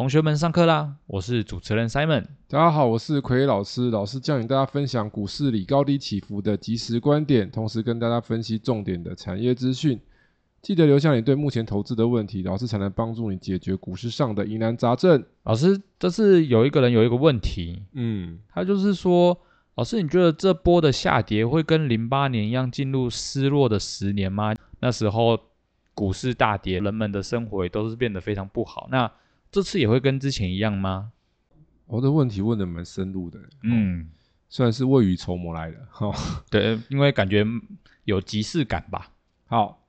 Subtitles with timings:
[0.00, 0.94] 同学们，上课啦！
[1.06, 2.24] 我是主持人 Simon。
[2.48, 3.90] 大家好，我是奎老师。
[3.90, 10.00] 老师将与大家分享股市里高低起伏的即时观点，同时跟大家分析重点的产业资讯。
[10.62, 15.22] 记得留下你对目前投资的问题，老师才能帮助你解决股市上的疑难杂症。
[15.42, 19.38] 老师，这是有一个人有一个问题，嗯，他就是说，
[19.74, 24.54] 老师，你觉得这波的下跌会跟零八年一样进入失落的十年吗？
[24.80, 25.38] 那时候
[25.92, 28.88] 股市大跌，人们的生活也都是变得非常不好。
[28.90, 29.12] 那
[29.50, 31.12] 这次也会跟之前一样吗？
[31.86, 34.08] 我的问题问的蛮深入的，嗯，
[34.48, 35.78] 算是未雨绸缪来的。
[35.90, 36.12] 哈，
[36.48, 37.44] 对，因为感觉
[38.04, 39.10] 有即视感吧。
[39.46, 39.82] 好，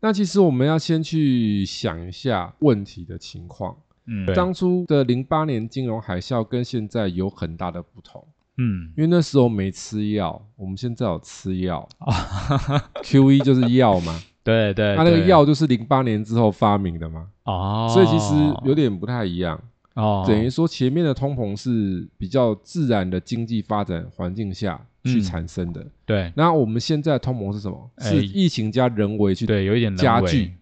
[0.00, 3.74] 那其实我们要先去想一下问题的情况。
[4.04, 8.26] 嗯，当初的零八年金融海啸跟现在有很大的不同。
[8.58, 12.90] 嗯，因为那时候没吃药，我们现在有吃药啊。
[13.04, 14.20] Q E 就是药嘛。
[14.48, 19.60] 对对，它那个药就是零八年之后发明的嘛，哦，所以其实有点不太一样。
[19.94, 27.90] 哦，等于说前面的通膨是比较自然的经济发展环境下去产生的，对，那我们现在通膨是什么？
[27.98, 30.52] 是疫情加人为去对，有一点加剧。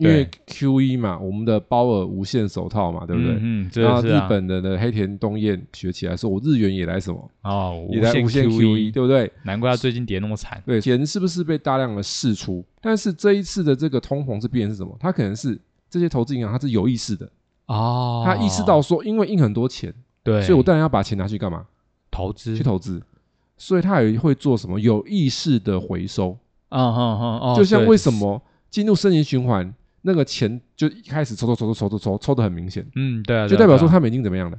[0.00, 3.36] 因为 Q 一嘛，我们的包尔无限手套嘛，对不对？
[3.40, 7.30] 嗯，然后日本的的黑田东彦学起来说，我日元也来什么？
[7.42, 9.30] 哦，也来无限 Q 一对不对？
[9.44, 10.62] 难怪他最近跌那么惨。
[10.64, 12.64] 对，钱是不是被大量的释出？
[12.80, 14.96] 但是这一次的这个通膨是变是什么？
[14.98, 17.30] 他可能是这些投资银行它是有意识的
[17.66, 19.92] 哦，他意识到说，因为印很多钱，
[20.24, 21.66] 对，所以我当然要把钱拿去干嘛？
[22.10, 23.02] 投资去投资，
[23.56, 26.36] 所以他也会做什么有意识的回收。
[26.70, 29.74] 嗯哼哼，就像为什么进入升级循环？
[30.02, 34.58] 那个钱就一开始抽抽抽抽抽抽抽抽的很明显，嗯，对啊，就代表说他们已经怎么样了？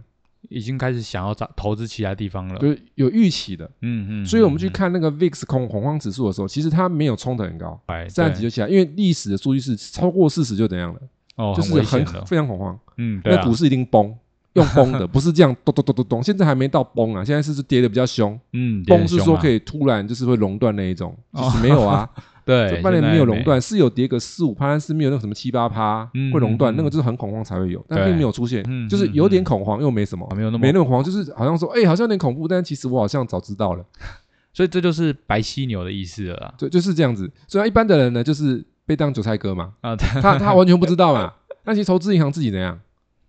[0.49, 4.25] 已经开始想要找投资其他地方了，对，有预期的，嗯嗯。
[4.25, 7.79] 所以我们去看那个 VIX 恐恐慌指数的时候，其实它没有冲的很高，
[8.09, 10.99] 三级就起来，因为历史的数据是超过四十就怎样了？
[11.35, 14.13] 哦，就是很非常恐慌，嗯，那股市一定崩，
[14.53, 22.09] 用崩的， 不是这样咚咚咚咚咚，现在还没到崩啊，现在是是跌的比较凶，嗯，崩是说可以突然就是会熔断那一种，其实没有啊。
[22.43, 33.85] 对，半年没有熔断，是有跌个四五趴，但是没有那个什么七八趴会熔断，那个就是很恐慌才会有，但并没有出现，就是有点恐慌又没什么，没有那么没那么恐慌，就是好像说，哎，好像有点恐怖，但其实我好像早知道了，
[34.53, 37.31] 所以这就是白犀牛的意思了，对，就是这样子。
[37.47, 42.79] 所以一般的人呢，就是被当韭菜割嘛，啊，他他完全不知道嘛，那其实投资银行自己怎样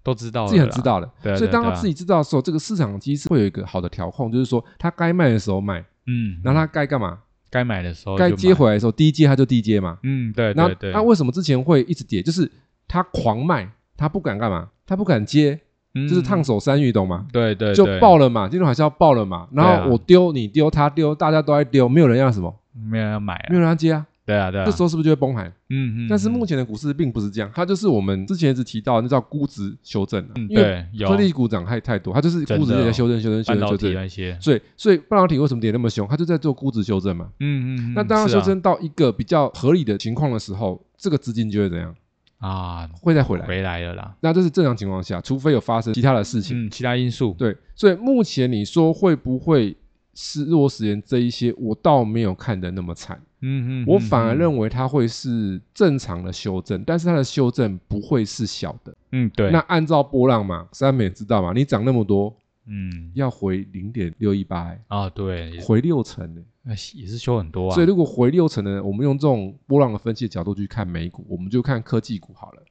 [0.03, 7.19] 都知道，自己很知道的，对，所以当他自己知道的时候，这个市场机制会有一个好的调控，就是说他该卖的时候卖，嗯，然后他该干嘛？
[7.53, 9.99] 该买的时候，该接回来的时候，低接它就低接嘛。
[10.03, 10.55] 嗯，对。
[10.55, 12.23] 那那为什么之前会一直跌？
[12.23, 12.51] 就是
[12.89, 14.71] 他狂卖，他不敢干嘛？
[14.87, 15.61] 他不敢接，
[15.95, 17.27] 就是烫手山芋，懂吗？
[17.31, 19.47] 对对，就爆了嘛，金融海啸爆了嘛。
[19.53, 24.07] 然后我丢，你丢，他丢，大家都在丢，没有人要什么，没有人要买，没有人要接啊。
[24.33, 25.47] 对啊，对啊，这时候是不是就会崩盘？
[25.69, 26.07] 嗯嗯。
[26.09, 34.37] 但是目前的股市并不是这样，它就是我们之前一直提到那叫估值修正嗯，对，科技股涨太太多，它就是估值在修正、修正、修正、修正那些。
[34.41, 36.07] 所以，所以半导体为什么跌那么凶？
[36.09, 37.29] 它就在做估值修正嘛。
[37.41, 37.93] 嗯嗯。
[37.95, 41.95] 那当它修正到一个比较合理的情况的时候，这个资金就会怎样
[42.39, 42.89] 啊？
[43.01, 44.15] 会再回来，回来了啦。
[44.21, 47.35] 那这是正常情况下，除非有发生其他的事情，嗯，其他因素。
[47.39, 49.77] 对，所以目前你说会不会
[50.15, 53.21] 失落时间这一些，我倒没有看得那么惨。
[53.45, 58.95] 嗯嗯，我反而认为它会是正常的修正，但是它的修正不会是小的。
[59.11, 59.51] 嗯，对。
[59.51, 62.33] 那按照波浪嘛，三美知道嘛，你涨那么多，
[62.67, 67.75] 嗯，要回零点六一八啊，对，回六成呢，那也是修很多啊。
[67.75, 72.63] 所以如果回六成呢，我们用这种波浪的分析的角度去看美股，我们就看科技股好了。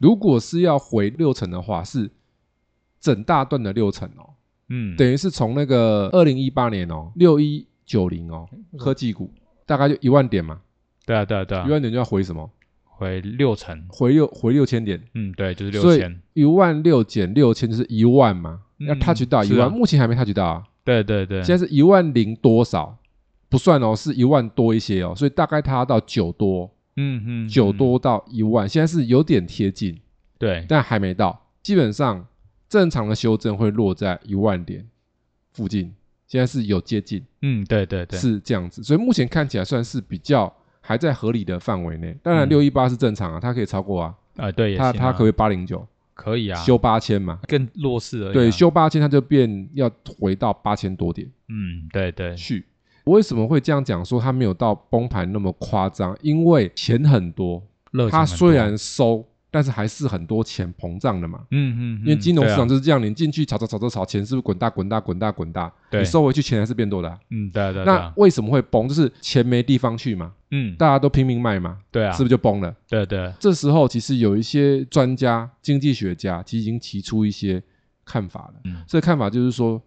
[0.00, 2.10] 如果是要回六成的话，是
[3.00, 4.30] 整大段的六成哦，
[4.68, 8.48] 嗯，等于是从那个二零一八年哦，六一九零哦，
[8.78, 9.30] 科技股。
[9.68, 10.60] 大概就一万点嘛，
[11.04, 12.48] 对啊对啊对啊，一万点就要回什么？
[12.84, 15.02] 回六成，回六回六千点。
[15.14, 16.20] 嗯，对，就是六千。
[16.34, 20.62] 一万六减六千就是一万嘛，要 touch 到一万，目前还没 touch 到啊。
[20.84, 22.96] 对对对，现在是一万零多少？
[23.48, 29.98] 不算哦，是一万多一些哦，所以大概它到九多，嗯嗯，九多到一万，现在是有点贴近，
[30.38, 31.48] 对，但还没到。
[31.60, 32.24] 基本上
[32.68, 34.86] 正常的修正会落在一万点
[35.52, 35.94] 附近。
[36.26, 42.16] 现在是有接近，嗯，对对对，是这样子，所以目前看起来算是比较还在合理的范围内。
[42.20, 48.32] 当然六一八是正常啊，它可以超过啊，啊对，它它可以八零九，可以啊，修八千嘛，更弱势而已啊。
[48.32, 52.64] 对，修八千它就变要回到八千多点嗯，对对，去。
[53.04, 54.04] 我为什么会这样讲？
[54.04, 57.62] 说它没有到崩盘那么夸张，因为钱很多，
[58.10, 59.24] 它虽然收，
[59.56, 61.46] 但是还是很多钱膨胀的嘛。
[61.50, 65.72] 嗯嗯，因为金融市场嗯就是这样，你进去炒炒炒炒炒，钱是不是滚大滚大滚大滚大？
[65.90, 68.86] 对啊你收回去钱还是变多的啊、嗯，对啊对啊那啊，为什么会崩？
[68.86, 72.76] 就是钱没地方去嘛，嗯，大家都拼命卖嘛，对啊，是不是就崩了？
[72.86, 77.62] 对对，这时候其实有一些专家、经济学家其实已经提出一些
[78.04, 78.60] 看法了。
[78.64, 79.80] 嗯这个看法就是说，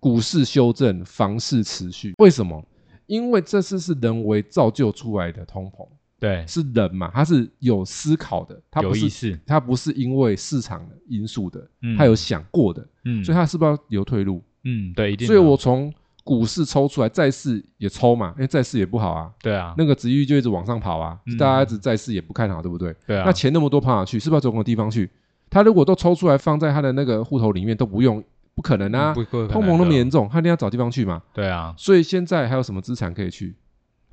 [0.00, 2.14] 股市修正，房市持续。
[2.16, 2.66] 为什么？
[3.06, 5.86] 因为这次是人为造就出来的通膨，
[6.24, 14.42] 对，是人嘛，他是有思考的，他不是有意识，他不是因为市场的因素的，嗯他有想过的，嗯，所以他是不是要留退路？
[14.62, 15.34] 嗯，对，一定的。
[15.34, 15.92] 所以我从
[16.24, 22.96] 股市抽出来，债市也抽嘛，因为债市也不好啊，对啊，那个值域就一直往上跑啊，嗯大家一直债市也不看好，对不对？
[23.06, 24.18] 对啊，那钱那么多跑哪去？
[24.18, 25.10] 是不是要走个地方去？
[25.50, 28.24] 他如果都抽出来放在他的那个户头里面都不用，
[28.54, 29.12] 不可能啊！
[29.12, 31.22] 嗯不不可能通膨那么的严重，他一定要找地方去嘛。
[31.34, 33.54] 对啊，所以现在还有什么资产可以去？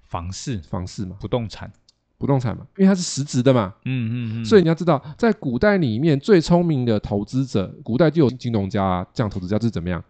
[0.03, 1.71] 房市、房市嘛，不动产，
[2.21, 3.73] 不动产嘛，因为它是实质的嘛。
[3.83, 10.01] 嗯嗯嗯，所以你要知道，在古代里面最聪明的投资者，古代就有金融家啊，这样投资家是怎么样？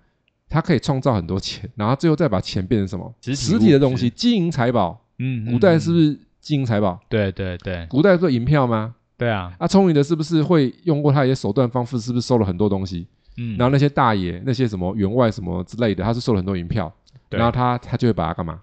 [0.50, 3.12] 他可以创造很多钱，然后最后再把钱变成什么？
[3.22, 5.02] 实体的东西，金银财宝。
[5.18, 7.00] 嗯，嗯古代嗯是不是金银财宝？
[7.08, 8.94] 对对对古代不是银票吗？
[9.18, 12.00] 对啊，啊，聪明的是不是会用过他一些手段方式？
[12.00, 13.08] 是不是收了很多东西？
[13.38, 16.94] 嗯，然后那些大爷那些什么员外什么之类的，他是收了很多银票，
[17.30, 18.60] 然后他他就会把它干嘛？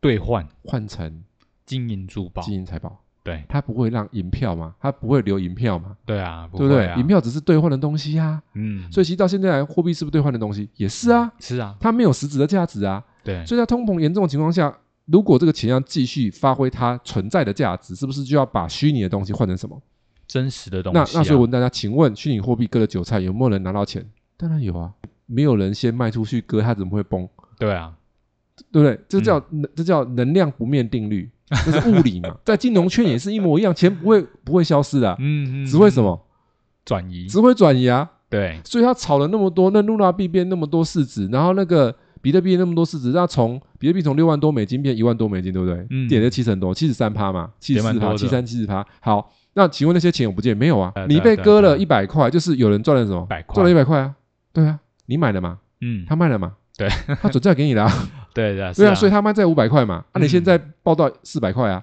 [0.00, 1.22] 兑换换成
[1.66, 3.00] 金银珠宝，金银财宝。
[3.22, 4.74] 对他不会让银票嘛？
[4.78, 5.96] 他不会留银票嘛？
[6.04, 8.42] 对啊，对不对银，票只是兑换的东西啊。
[8.52, 10.68] 嗯，所以其实到现在来，货币是不是兑换的东西？
[10.76, 13.02] 也是啊，是啊，它没有实质的价值啊。
[13.22, 14.76] 对，所以在通膨严重的情况下，
[15.06, 19.80] 如果这个钱要继续发挥它存在的价值，是不是就要把虚拟的东西换成什么？
[20.26, 24.06] 真实的东那西啊，那所以我问大家，请问虚拟货币割了韭菜，有没有人拿到钱？
[24.36, 24.92] 当然有啊，
[25.24, 27.26] 没有人先卖出去割，它怎么会崩？
[27.58, 27.94] 对啊，
[28.70, 29.00] 对不对？
[29.08, 32.34] 这叫、嗯这叫能量不面定律，这是物理嘛。
[32.44, 36.20] 在金融圈也是一模一样，钱不会不会消失的啊、嗯只会什么？
[36.84, 37.26] 转移？
[37.26, 38.10] 只会转移啊。
[38.30, 45.86] 对，所以他炒了那么多，那露娜币变那么多市值，然后那个比特币那么多市值，那从比特币从六万多美金变一万多美金，对不对？
[45.90, 48.84] 嗯跌了七成多，七十三趴嘛，七十四趴，七三七十趴。
[49.00, 50.92] 好，那请问那些钱有不见没有啊？
[51.08, 53.24] 你被割了一百块，就是有人赚了什么？
[53.52, 54.14] 赚了一百块啊？
[54.52, 55.58] 对啊，你买了吗？
[55.80, 56.54] 嗯，他卖了嘛？
[56.76, 56.88] 对，
[57.20, 58.08] 他转债给你了啊。
[58.34, 61.82] 对的， 对啊，所以他卖在五百块嘛，那你嗯现在报到四百块啊？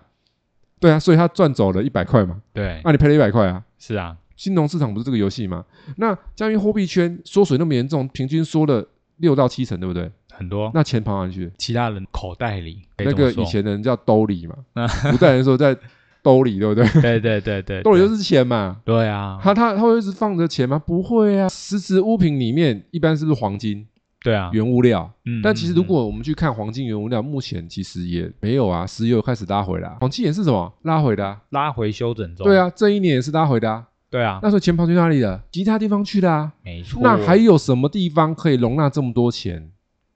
[0.80, 3.64] 对啊，所以他赚走了一百块嘛，对，那你赔了一百块啊？
[3.80, 5.64] 是啊，金融市场不是这个游戏吗？
[5.98, 8.86] 那加密货币圈缩水那么严重，平均缩了
[9.18, 10.12] 六到七成，对不对？
[10.34, 11.52] 很多那钱跑哪里去了？
[11.58, 15.78] 其他人口袋里，那个以前的人叫兜里嘛啊， 古代人说在
[16.24, 16.86] 兜里，对不对？
[17.02, 18.78] 对对对对，对兜里就是钱嘛。
[18.84, 20.82] 对啊，他他他会一直放着钱吗？
[20.86, 23.86] 不会啊，实质物品里面一般是不是黄金
[24.22, 25.12] 对啊，原物料？
[25.26, 31.42] 嗯但其实如嗯果我们去看黄金原物料，目前其实也没有啊，石油开始拉回来啊，黄金也是什么拉回的啊？
[31.50, 33.88] 拉回修整中，对，啊，这一年也是拉回的啊。
[34.10, 35.42] 对啊，那时候钱跑去哪里了？
[35.52, 36.54] 其他地方去的啊。
[36.64, 39.72] 没错，那还有什么地方可以容纳这么多钱？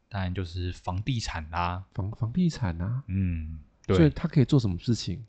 [0.10, 5.26] 当然就是房地产啦，房房地产啊，嗯，对所以对，他可以做什么事情？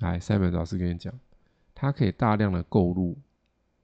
[0.00, 1.12] 来，Simon 老师跟你讲，
[1.74, 3.16] 他可以大量的购入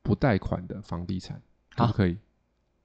[0.02, 1.40] 不贷款的房地产，
[1.74, 2.16] 可不啊可以？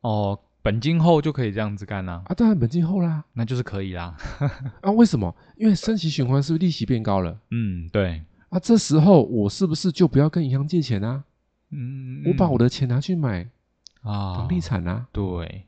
[0.01, 3.25] 哦，本金后就可以这样子干啦，啊，当然本金后啦。
[3.33, 4.15] 那就是可以啦，
[4.81, 5.35] 啊，为什么？
[5.57, 7.37] 因为升息循环是不是利息变高了？
[7.51, 11.25] 嗯，对，啊，这时候我是不是就不要跟银行借钱啊？
[11.71, 13.45] 嗯，我把我的钱拿去买
[14.03, 15.05] 啊房地，产啊。
[15.11, 15.65] 对，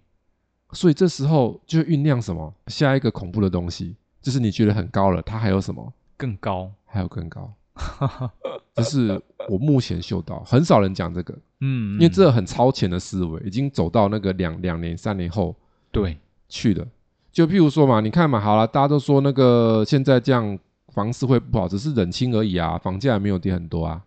[0.71, 2.53] 所以这时候就酝酿什么？
[2.67, 5.93] 下一个恐怖的东西，就是你觉得很高了，它还有什么？
[6.15, 7.53] 更高，还有更高。
[8.73, 15.55] 这是我目前嗅到，很少人讲这个，嗯，因为嗯这很超前的思维，已经走到那个两两年、三年后
[15.91, 16.17] 对，
[16.49, 16.85] 去的。
[17.31, 20.57] 就譬如说嘛，你看嘛，好了，大家都说那个现在这样
[20.89, 24.01] 房市会不好，只是冷清而已啊，房价也没有跌很多啊。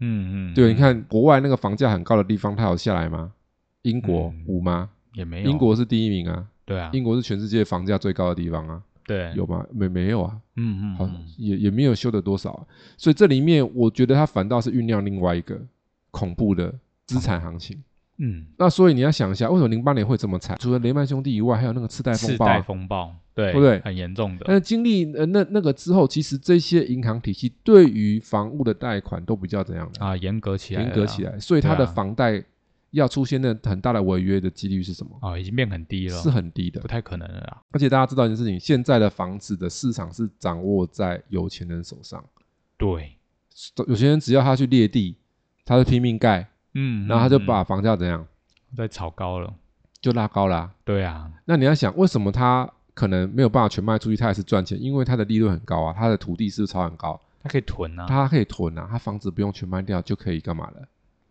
[0.00, 0.70] 嗯嗯，对，嗯。
[0.70, 3.32] 你看国外那个房价很高的地方，它有下来吗？
[3.82, 4.44] 英国嗯。
[4.46, 4.90] 五吗？
[5.14, 9.64] 也没有，英国是第一名啊，对啊，英国是全世界房价最高的地方啊，对，有吗？
[9.70, 12.66] 没没有啊，好嗯嗯好，也也没有修的多少啊、
[12.96, 15.60] 所以这里面我觉得它反倒是酝酿另外一个
[16.10, 16.74] 恐怖的
[17.12, 17.82] 资产行情。
[18.18, 20.56] 嗯，那所以你要想一下，为什么零八年会这么惨？
[20.60, 23.80] 除了雷曼兄弟以外，还有那个次贷风次贷暴啊、风暴，对，对不对？
[23.80, 30.04] 很严重的，但是经历呃那那个之后，其实这些银行体系对于房屋的贷款都比较怎样的？
[30.04, 32.44] 啊，严格起来，严格起，来，所以它的房贷
[32.90, 35.18] 要出现那很大的违约的几率是什么？
[35.20, 36.80] 啊，已经变很低了，是很低的。
[36.80, 36.86] 不。
[36.86, 42.22] 太可能了啦，而且大家知道一件事情，现在的房子的市场是掌握在有钱人手上。
[42.76, 43.16] 对，
[43.88, 45.16] 有钱人只要他去裂地，
[45.64, 48.20] 他就拼命盖，嗯，然后他就嗯把房价怎样
[48.72, 49.52] 嗯再炒高了。
[50.00, 54.76] 就拉高了、对啊，那你要想，为什么他可能没有办法全卖出去，他也是赚钱？
[54.82, 57.20] 因为他的利润很高啊，他的土地是不是炒很高？
[57.40, 60.82] 他可以囤啊，他可以囤啊，他房子不用全卖掉就可以干嘛了？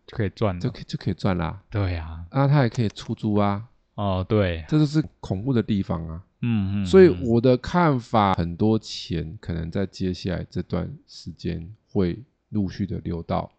[0.06, 0.60] 就可以赚了。
[0.62, 1.60] 就可以就可以赚啦。
[1.68, 3.62] 对啊，啊，他也可以出租啊，
[3.94, 6.22] 哦对，这就是恐怖的地方啊。
[6.40, 12.18] 嗯嗯，所以嗯我的看法，很多钱可能在接下来这段时间会
[12.48, 13.50] 陆续的流到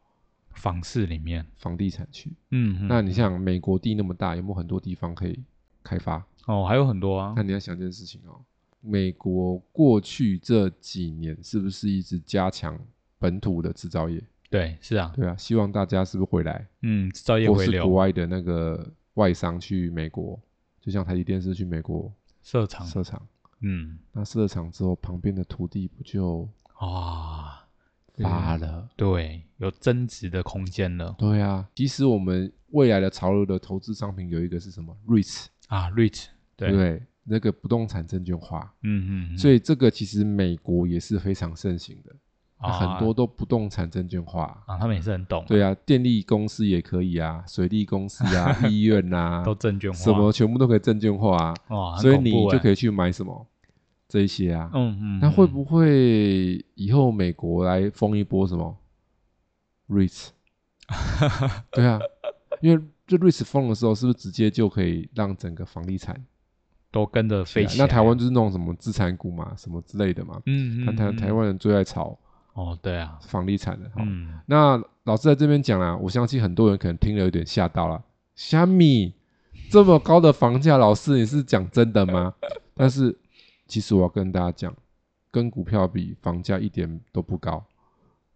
[0.54, 2.32] 房市里面，房地产去。
[2.52, 5.44] 嗯，嗯那你像美国地那么大，有没有很多地方可以
[5.84, 6.26] 开发？
[6.46, 7.34] 哦还有很多啊。
[7.36, 8.40] 那，你要想一件事情哦，
[8.82, 12.80] 美国过去这几年是不是一直加强
[13.20, 14.22] 本土的制造业？
[14.50, 20.40] 对，是啊，对啊，希望大家是不是回来，嗯，制造业或是国，外的那个外商去美国，
[20.80, 23.20] 就像台积电是去美国设厂，设厂，
[23.62, 27.63] 嗯，那设厂之后，旁边的土地不就啊，
[28.22, 28.88] 发了？
[28.96, 31.16] 对，有增值的空间了。
[31.18, 37.04] 对啊，其实我们未来的潮流的投资商品有一个是什么？REITs，啊，rich，对，对？
[37.26, 42.14] 那个不动产证券化，嗯嗯，所以这个其实美国也是非常盛行的，
[42.58, 42.72] 啊。
[42.74, 44.62] 很多都不动产证券化。
[44.68, 53.48] 啊，他们也是很懂，对啊，电力公司也可以啊，水利公司啊， 医院呐、都证券化，什么全部都可以证券化啊，哇，所以你就可以去买什么
[54.14, 54.70] 这一些啊。
[54.76, 58.78] 嗯嗯，嗯那会不会以后美国来封一波什么
[59.90, 60.30] REITs？
[61.72, 62.00] 对啊，
[62.62, 66.24] 因为这 REITs 封的时候，是不是直接就可以让整个房地产
[66.92, 67.86] 都跟着飞起来？
[67.86, 70.40] 那台湾就是那种什么资产股嘛，什么之类的嘛。
[70.46, 72.16] 嗯，嗯那台嗯台湾人最爱炒
[72.54, 73.90] 哦，对啊，房地产的。
[73.90, 78.00] 哈嗯，那老师在这边讲啦，我相信很多人可能听了有点吓到了。
[78.36, 79.16] 虾米
[79.72, 82.36] 这么高的房价，老师你是讲真的吗？
[82.76, 83.18] 但是
[83.68, 84.76] 其实我要跟大家讲，
[85.32, 87.64] 跟股票比，房价一点都不高。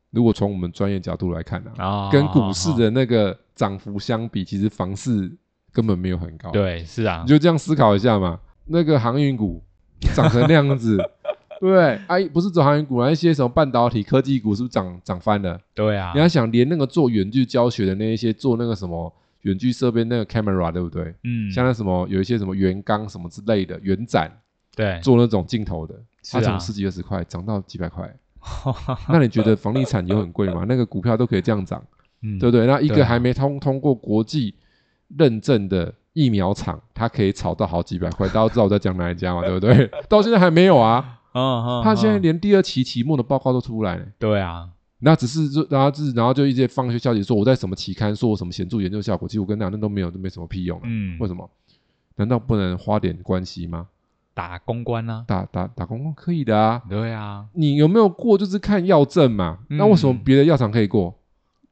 [0.10, 5.32] 如果从我们专业角度来看呢、啊，啊，跟股市的那个涨幅相比，其实房市
[5.72, 8.40] 根本没有很高。，对是啊你，就这样思考一下嘛。
[8.66, 9.62] 那个航运股
[10.16, 10.98] 涨成那样子，
[11.60, 12.00] 对不对？
[12.08, 15.60] 哎、不是走航运股那，一些什么半导体科技股是不是涨涨翻了？
[15.76, 21.14] 对啊你，要想，连那个做远距教学的那一些，做那个什么远距设备那个 camera，对不对？
[21.26, 24.32] 嗯，像那什么有一些什么圆钢什么之类的，圆展
[24.78, 28.16] 对，做那种镜头的，是啊它从十几二十块涨到几百块，
[29.10, 30.64] 那你觉得房地产有很贵吗？
[30.70, 31.84] 那个股票都可以这样涨，
[32.22, 32.68] 嗯，对不对？
[32.68, 34.54] 那一个还没通通过国际
[35.18, 39.90] 认证的疫苗厂，它可以炒到好几百块，大家都知道我在讲哪一家嘛， 对不对？
[40.08, 44.06] 到现在还没有啊，嗯嗯，它现在嗯连第二期期末的报告都出来了。
[44.20, 44.70] 对啊，
[45.00, 50.84] 那只是就然后就是然后就一些放一些消息说我在什么期刊说我什么显著研究效果，其实我跟你讲那都没有都没什么屁用、啊。
[50.86, 51.50] 嗯，为什么？
[52.16, 53.88] 难道不能花点关系吗？
[54.38, 59.58] 打公关啊，打打打公关可以的啊，对啊，你有没有过就是看药证嘛。
[59.72, 61.12] 嗯那为什么别的药厂可以过？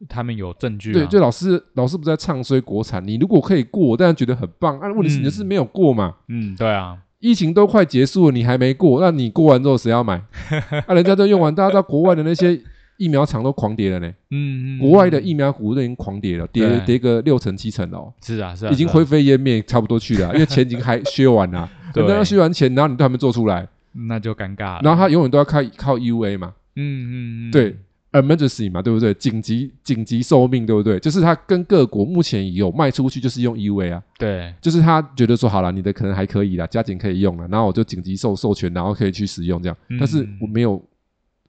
[0.10, 4.79] 他们有证据啊，对，就老师老师不是在唱衰国产，你如果可以过，我当然觉得很棒。
[4.79, 6.15] 啊，问题是你就是没有过嘛。
[6.27, 10.15] 嗯，对啊，疫情都快结束了，你还没过，那你过完之后谁要买？
[10.88, 12.60] 啊，人家都用完，大家知道国外的那些
[12.98, 14.07] 疫苗厂都狂跌了呢。
[14.31, 27.75] 嗯嗯，国外的嗯疫苗股都已经狂跌了，跌跌个六成七成了哦，是啊是啊，是啊已经灰飞烟灭，差不多去了，因为钱已经还 削完了，对人家要削完钱，然后你都还没做出来，那就尴尬了，然后他永远都要靠靠 EUA 嘛，嗯嗯嗯，对
[28.12, 29.14] ，emergency 嘛，对不对？
[29.14, 31.00] 紧急紧急寿命，对不对？
[31.00, 40.82] 就是他跟各国目前有卖出去，就是用 EUA 啊，对，就是他觉得说好了，你的可能还可以啦，加紧可以用了，然后我就紧急授授权，然后可以去使用这样，嗯但是我没有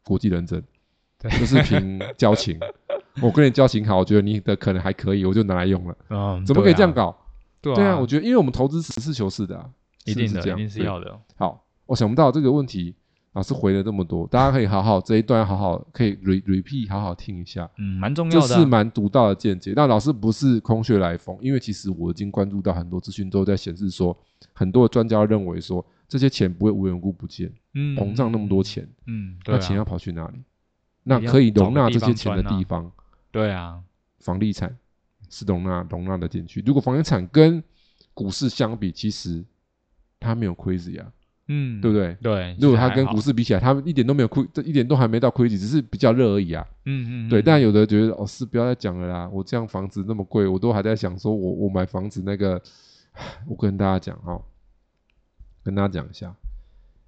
[0.05, 0.63] 国际认证，
[1.21, 2.59] 对就是凭交情。
[3.23, 5.97] 我跟你交情好，我觉得你的可能还可以，我就拿来用了。
[6.11, 7.07] 嗯，怎么可以这样对啊？
[7.07, 7.17] 搞？
[7.63, 9.65] 对对啊，我觉得因为我们投资实事求是的啊，
[10.07, 10.59] 一定的，是这样？
[10.59, 10.87] 一定是对。
[10.87, 12.95] 要的，好，我想不到这个问题，
[13.35, 19.73] 老师回了这么多，大家可以好好这一段好好可以 re repeat 好好听一下，嗯，蛮重这要的啊，是蛮独到的见解。
[19.77, 24.17] 那老师不是空穴来风，因为其实我已经关注到很多资讯都在显示说，
[24.53, 30.39] 很多的专家认为说这些钱不会无缘无故不见，嗯膨胀那么多，钱，嗯，那钱要跑去哪里？
[31.09, 32.91] 那可以容纳这些钱的地方，
[33.31, 33.81] 对啊，
[34.19, 34.77] 房地产
[35.31, 36.61] 是容纳容纳的进去。
[36.67, 37.63] 如果房地产跟
[38.13, 39.45] 股市相比，其实
[40.21, 41.13] 它没有 crazy 啊，
[41.49, 42.17] 嗯，对不对？
[42.23, 46.67] 对，如果它其实还好跟股，市比起来，他一点都没有亏，这一点都还没到亏 a 只是比较热而已啊。
[46.85, 52.61] 嗯嗯，对，嗯但有的觉得哦，是不要再讲了啦，我这样房子那么贵，我都还在想说我我买房子那个，
[53.47, 54.45] 我跟大家讲哈、哦，
[55.63, 56.35] 跟大家讲一下，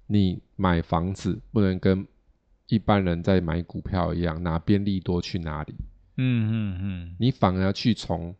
[0.07, 2.05] 你买房子不能跟
[2.67, 5.73] 一般人在买股票一样，哪边利多去哪里，
[6.17, 8.33] 嗯嗯嗯，你反而去从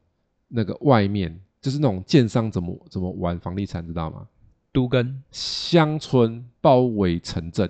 [0.48, 4.28] 那个外面，就是那种建商怎么怎么玩房地产，知道吗？
[4.80, 7.70] 都跟乡村包围城镇，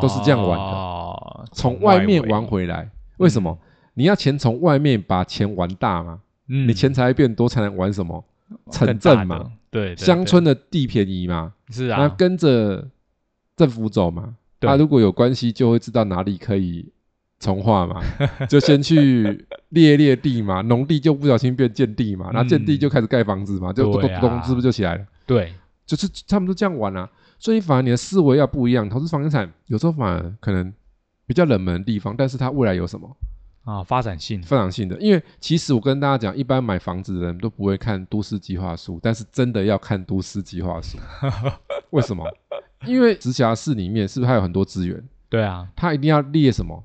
[0.00, 0.72] 都是这样玩的。
[0.72, 2.88] 的从外面玩回来。
[3.18, 3.58] 为什么？
[3.92, 6.66] 你要钱从外面把钱玩大吗，嗯。
[6.66, 8.24] 你钱财变多才能玩什么？
[8.70, 12.88] 城镇嘛，，对，对乡村的地便宜嘛，是啊，跟着
[13.54, 14.36] 政府走嘛。
[14.58, 14.66] 对。
[14.68, 16.88] 他如果有关系，就会知道哪里可以
[17.38, 18.00] 从化嘛，
[18.48, 25.04] 就先去猎猎地嘛，农地就不小心变建地嘛，然后建地就开始盖房子嘛，就咚咚咚，是不是就起来了？
[25.26, 25.52] 对，
[25.86, 28.88] 就是他们都这样玩啊，所以反而你的思维要不一样。
[28.88, 30.72] 投资房地产有时候反而可能
[31.26, 33.16] 比较冷门的地方，但是它未来有什么
[33.64, 34.96] 啊，发展性，发展性的？
[35.00, 40.98] 因为其实我跟大家讲，一般买房子的人都不会看都市计划书，但是真的要看都市计划书。
[41.90, 42.24] 为什么？
[42.86, 45.02] 因为直辖市里面是不是还有很多资源？
[45.28, 46.84] 对啊，它一定要列什么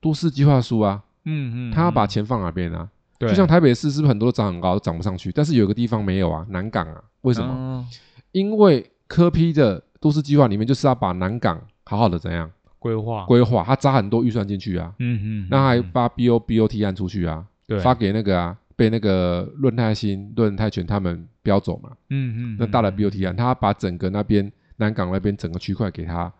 [0.00, 1.02] 都市计划书啊？
[1.24, 2.88] 嗯嗯，它要把嗯钱放哪边啊？
[3.18, 5.30] 对就像台北市是不是很多都涨很高，都涨不上去？
[5.30, 7.52] 但是有个地方没有啊，南港啊，为什么？
[7.52, 7.86] 么
[8.32, 12.50] 因为科批的都市计划里面就是要把南港好好的怎样？
[12.78, 13.24] 规划？
[13.26, 15.90] 规划，他扎很多预算进去啊，嗯嗯，那还嗯。
[15.92, 17.78] 发 BO BOT 案出去啊，对。
[17.78, 22.96] 发给那个啊，被那个润泰新、润泰全他们标走嘛，嗯嗯，那大的嗯。
[22.96, 26.32] BOT 案，他把整个那边南港那边整个区块给他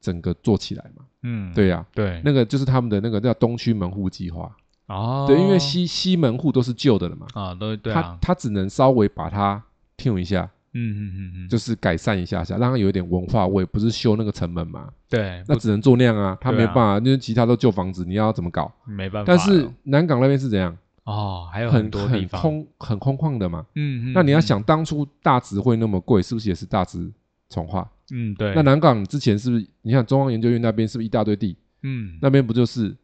[0.00, 4.54] 整个做起来嘛，嗯，对呀、对，那个就是他们的那个叫东区门户计划，
[4.88, 9.62] 哦，对，因为西西门户都是旧的了嘛，啊，都对他啊，他只能稍微把它
[9.96, 18.72] tune 一下，嗯嗯嗯嗯，就是改善一下下，让它有一点文化味，不是修那个城门嘛，对，那只能做那样啊，他没办法，因为其他都旧房子，你要怎么搞？
[18.84, 20.76] 没办法，但是南港那边是怎样？
[21.04, 23.64] 哦，还有很很多地方，空很空旷的嘛。
[23.74, 27.10] 嗯嗯，那你要嗯，想，当初大直会那么贵，是不是也是大直
[27.48, 27.90] 从化？
[28.12, 29.66] 嗯对，那南港之前是不是？
[29.82, 31.56] 你看中央研究院那边是不是一大堆地？
[31.82, 32.94] 嗯那边不就是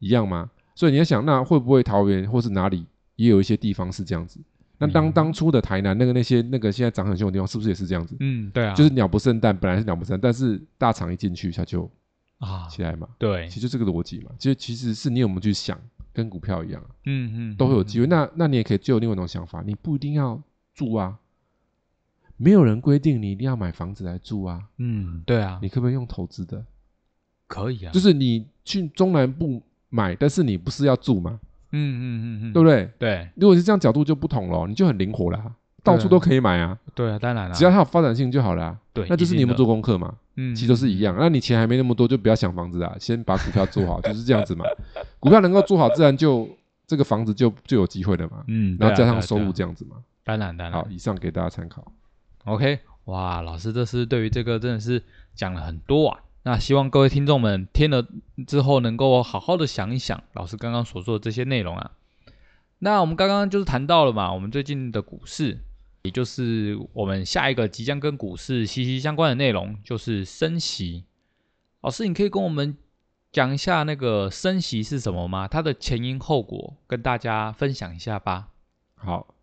[0.00, 0.50] 一样吗？
[0.74, 4.40] 所以你要想，那会不会桃园或是哪里也有一些地方是这样子？
[4.78, 5.12] 那当嗯。
[5.12, 8.16] 当初的台南那个那些那个现在涨很凶的地方，是不是也是这样子？
[8.20, 11.90] 嗯对啊，就是鸟不生蛋，本来是鸟不生蛋，但是大厂一进去它就
[12.38, 13.48] 啊，起来嘛，对。
[13.48, 14.30] 其，实就这个逻辑嘛。
[14.38, 15.80] 其实其实是你有没有去想，
[16.12, 18.06] 跟股票一样啊，嗯嗯，都会有机会。
[18.06, 20.40] 那那你也可以就有另外一种想法，你不一定要
[20.74, 21.18] 住啊，
[22.36, 26.64] 没有人规定你一定要买房子来住啊，嗯，对啊，你可不可以用投资的？
[27.46, 31.38] 可以啊，就是你去中南部买，但是你不是要住嘛，
[31.74, 32.90] 嗯嗯嗯嗯，对不对？
[32.98, 38.78] 对如果是这样角度就不同了，你就很灵活啦，到处都可以买啊，对啊，当然了，只要它有发展性就好啦。
[38.92, 40.14] 对，那就是你有没有做，功课嘛？
[40.36, 41.14] 嗯，其实都是一样。
[41.18, 44.64] 那你钱还没那么多，就不要想房子啊，先把股票做好， 就是这样子嘛。
[45.20, 46.48] 股票能够做好，自然就
[46.86, 48.44] 这个房子就就有机会了嘛。
[48.48, 49.96] 嗯，然后加上收入这样子嘛。
[50.24, 51.84] 当然当然好，以上给大家参考。
[52.44, 55.02] OK，哇，老师这是对于这个真的是
[55.34, 56.20] 讲了很多啊。
[56.44, 58.06] 那希望各位听众们听了
[58.46, 61.92] 之后，能够好好的想一想老师刚刚所说的这些内容啊。
[62.80, 65.58] 那我们刚刚就是谈到了嘛，我们最近的股市，
[66.02, 71.04] 也就是我们下一个即将跟股市息息相关的内容，就是升息。
[71.80, 72.76] 老师，你可以跟我们
[73.32, 75.48] 讲一下那个升息是什么吗？
[75.48, 78.48] 它的前因后果，跟大家分享一下吧。
[78.96, 79.34] 好，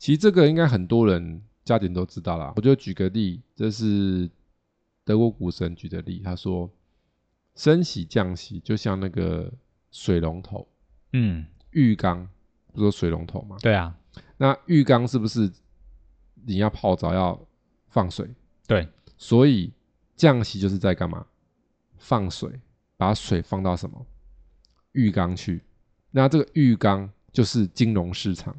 [0.00, 2.52] 其实这个应该很多人家庭都知道啦。
[2.56, 4.28] 我就举个例，这是
[5.04, 6.70] 德国股神举的例，他说
[7.54, 9.52] 升息降息就像那个
[9.90, 10.66] 水龙头、
[11.12, 12.28] 嗯，浴缸，
[12.72, 13.56] 不是水龙头吗？
[13.60, 13.96] 对啊，
[14.36, 15.52] 那浴缸是不是
[16.46, 17.46] 你要泡澡要
[17.88, 18.28] 放水？
[18.66, 19.72] 对，所以
[20.16, 21.26] 降息就是在干嘛？
[21.96, 22.60] 放水，
[22.96, 24.06] 把水放到什么
[24.92, 25.62] 浴缸去？
[26.10, 28.58] 那这个浴缸就是金融市场。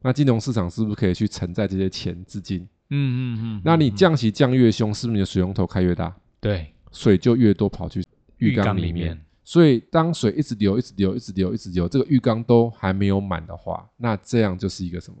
[0.00, 2.66] 那金融市场是不是可以去承载这些钱资金？
[2.90, 6.72] 嗯嗯嗯，那你嗯降息降越凶，是不是你的水龙头开越大，对。
[6.92, 8.04] 水就越多跑去
[8.38, 9.18] 浴缸里里面？
[9.44, 15.18] 所以当水一直流、一直流、一直流、一直流，这个浴缸都还没有满的话，那这样就是一个什么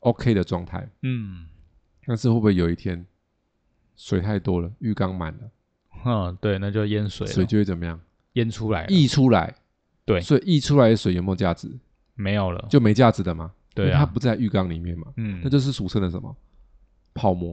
[0.00, 0.86] ？OK 的状态。
[1.02, 1.46] 嗯，
[2.06, 3.04] 但是会不会有一天
[3.96, 5.50] 水太多了，浴缸满了，
[6.04, 7.98] 嗯，对，那就淹水了，水就会怎么样？
[8.34, 9.54] 淹出来，溢出来。
[10.04, 10.20] 对。
[10.20, 11.70] 所以溢出来的水有没有价值？
[12.14, 13.50] 没有了，就没价值的嘛。
[13.74, 16.36] 对啊，它不在浴缸里面嘛，嗯，那就是俗称的什么
[17.14, 17.52] 泡沫。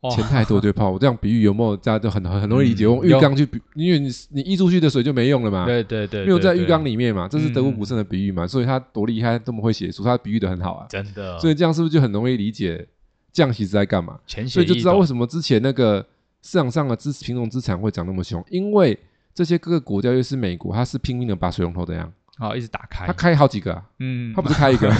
[0.00, 0.98] 哦钱太多就泡沫。
[1.00, 2.84] 这样比喻有没有大家都很很很容易理解？
[2.84, 5.64] 嗯用浴缸去比，因为你你溢出去的水就没用了嘛。
[5.64, 10.86] 对对对，对对没有在浴缸里面嘛，这是德国嗯股神的比喻嘛，所以他多厉害，这么会写书，他比喻的很好啊。
[10.88, 12.86] 真的，所以这样是不是就很容易理解
[13.32, 14.20] 降息是在干嘛？
[14.46, 16.04] 所以就知道为什么之前那个
[16.42, 18.96] 市场上的资品种资产会涨那么凶，因为
[19.34, 24.90] 这些各个国家，尤其是美国，它是拼命的把水龙头怎样，好一直打开它，开好几个、啊，嗯，它不是开一个，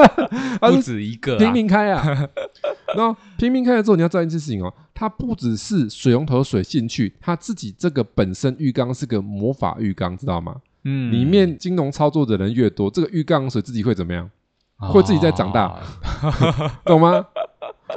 [0.60, 2.02] 它不止一个啊，拼命开啊。
[2.96, 10.56] 然后拼命开了之后，你要知道一件事情哦，它不只是水龙头水进去，它自己这个本身浴缸是个魔法浴缸，知道吗？
[10.84, 14.30] 嗯，里面金融操作的人越多，这个浴缸水自己会怎么样？
[14.78, 17.26] 会自己在长大哦 懂吗？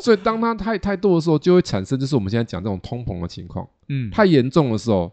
[0.02, 3.68] 所以当它太太多的时候，就会产生就是我们现在讲这种通膨的情况。
[3.88, 5.12] 嗯，太严重的时候，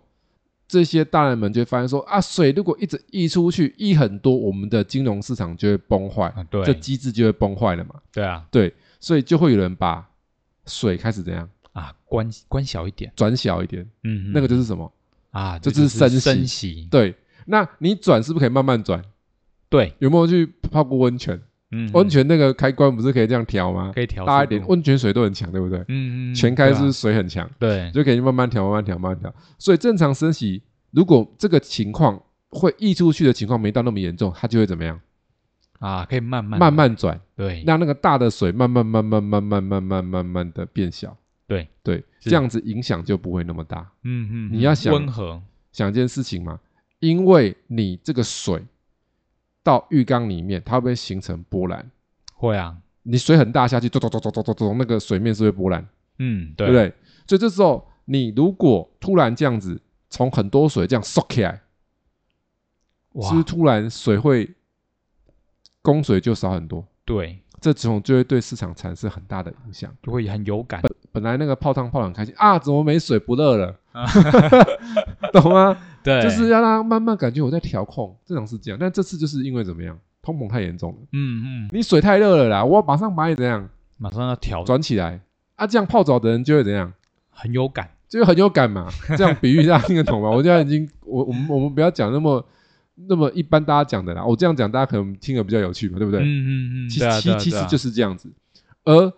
[0.69, 6.63] 这些大人们就会发现说啊，水如果一直溢出去，溢很多，我们的金融市场就会崩坏，啊对。
[6.63, 7.95] 这机制就会崩坏了嘛。
[8.13, 8.47] 对啊。
[8.51, 10.07] 对，所以就会有人把
[10.67, 11.49] 水开始怎样？
[11.73, 14.93] 啊，关关小一点，转小一点，嗯，那个就是什么？
[15.31, 16.21] 啊，这就是升息。
[16.21, 17.15] 升息，对，
[17.47, 19.03] 那你转是不是可以慢慢转？
[19.71, 21.41] 对，有没有去泡过温泉？
[21.71, 23.93] 嗯，温泉那个开关不是可以这样调吗？
[23.95, 25.79] 可以调大一点，温泉水都很强，对不对？
[25.89, 27.49] 嗯嗯，全开是水很强？
[27.59, 29.35] 对，就可以慢慢调，慢慢调，慢慢调。
[29.59, 34.99] 所以正常升息，如果这个情况会溢出去的情况没到那么严重，它就会怎么样？
[35.79, 41.17] 啊，可以慢慢慢慢转，对，让那个大的水慢慢、慢慢、慢慢、慢慢、慢慢的变小。
[41.47, 43.89] 对对，这样子影响就不会那么大。
[44.05, 45.41] 嗯嗯，你要想温和，
[45.73, 46.59] 想一件事情嘛，
[46.99, 48.63] 因为你这个水
[49.69, 51.91] 到浴缸里面，它会不会形成波澜？
[52.33, 55.87] 会啊，你水很大下去，走走走走走走走，那个水面是会波澜，
[56.19, 56.95] 嗯，对对不对？
[57.27, 59.79] 所以这时候你如果突然这样子
[60.09, 61.61] 从很多水这样缩起来，
[63.13, 64.55] 哇是不是突然水会
[65.83, 66.83] 供水就少很多？
[67.05, 69.95] 对，这种就会对市场产生很大的影响。
[70.03, 70.81] 就会很有感，
[71.13, 73.79] 本来那个泡汤泡得很开心啊，怎么没水不热了？
[75.33, 75.77] 懂吗？
[76.03, 78.79] 对，就是要让他慢慢感觉我在调控，正常是这样。
[78.81, 85.21] 但这次就是因为怎么样，通膨太严重了，嗯嗯，你水太热了啦，我马上把你怎样马上要调，转起来
[85.57, 86.93] 啊，这样泡澡的人就会怎样，
[87.31, 88.89] 很有感，就会很有感嘛。
[89.19, 90.31] 这样比喻大家听得懂吗？
[90.31, 92.45] 我现在已经，我我们我们不要讲那么
[92.95, 96.21] 那么一般大家讲的啦，我这样讲大家可能听得比较有趣嘛，对不对？
[96.21, 98.31] 嗯嗯嗯，其实啊其其实就是这样子，
[98.85, 99.13] 而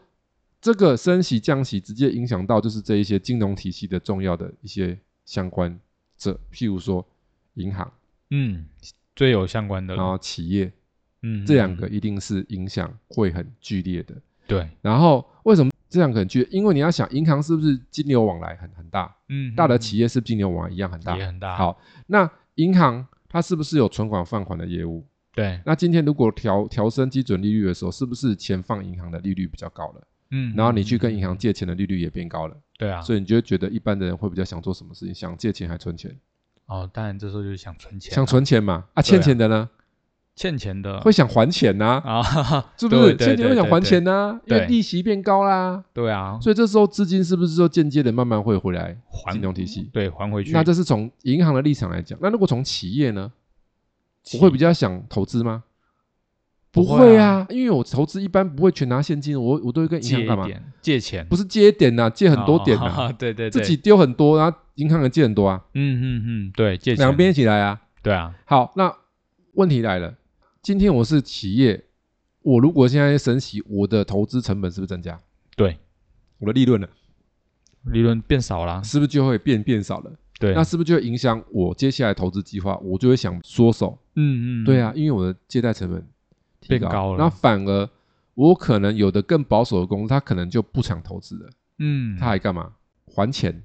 [0.61, 5.79] 这个升息降息直接影响到就是这一些金融体系的重要的一些相关
[6.18, 7.07] 者，譬如说
[7.55, 7.90] 银行，
[8.31, 8.66] 嗯
[9.16, 10.73] 最有相关的了，然后企业，
[11.23, 14.14] 嗯，这两嗯个一定是影响会很剧烈的。
[14.46, 16.49] 对，然后为什么这两个很剧烈？
[16.51, 19.16] 因为你要想，银行是不是金流往来很很大？
[19.29, 21.16] 嗯，大的嗯企业是不是金流往来一样很大？
[21.16, 25.07] 也很大，，好，那银行它是不是有存款放款的业务？
[25.35, 30.07] 对，那今天如果调调升基准利率的时候，是不是钱放银行的利率比较高了？
[30.30, 35.14] 嗯，然后你去跟嗯银行，借钱的利率也变高了，对啊，所以你就会觉得一般的人会比较想做什么事情？
[35.14, 36.16] 想借钱还存钱？
[36.66, 38.84] 哦，当然这时候就是想存钱啊，想存钱嘛？
[38.94, 39.68] 啊，欠钱的呢，
[40.36, 42.22] 欠钱的会想还钱呐，啊，
[42.78, 43.16] 是不是？
[43.16, 49.90] 欠钱会想还钱呐，因为利息变高啦，对啊，所以这时候资金是不是就间接的慢慢会回来还金融体系？
[49.92, 52.16] 对还回去，那这是从银行的立场来讲。
[52.22, 53.32] 那如果从企业呢，
[54.34, 55.64] 我会比较想投资吗？
[56.72, 57.38] 不不会会啊。
[57.38, 60.44] 啊，因为我投资一般不会全拿现金，我我都会跟银行干嘛？
[60.44, 67.04] 一点借钱，不是借一点呐，借很多点呐，啊， 对对对，自己丢很多，然后银行也借很多啊，嗯嗯嗯，对借钱。
[67.04, 67.80] 两边一起来啊。
[68.02, 68.90] 对啊，好，那
[69.54, 70.14] 问题来了，
[70.62, 71.85] 今天我是企业，
[72.42, 75.20] 我如果现在升息，我的投资成本是不是增加？
[75.56, 75.76] 对，
[76.38, 76.88] 我的利润呢，
[77.85, 80.12] 利润变少了，是不是就会变变少了？
[80.38, 82.74] 对，那是不是就会影响我接下来投资计划？
[82.78, 83.98] 我就会想缩手。
[84.14, 86.06] 嗯嗯，对啊，因为我的借贷成本提
[86.68, 87.18] 变高了。
[87.18, 87.88] 那反而
[88.35, 92.73] 我可能有的更保守的公司，他可能就不想投资了，嗯，他还干嘛？
[93.07, 93.62] 还钱，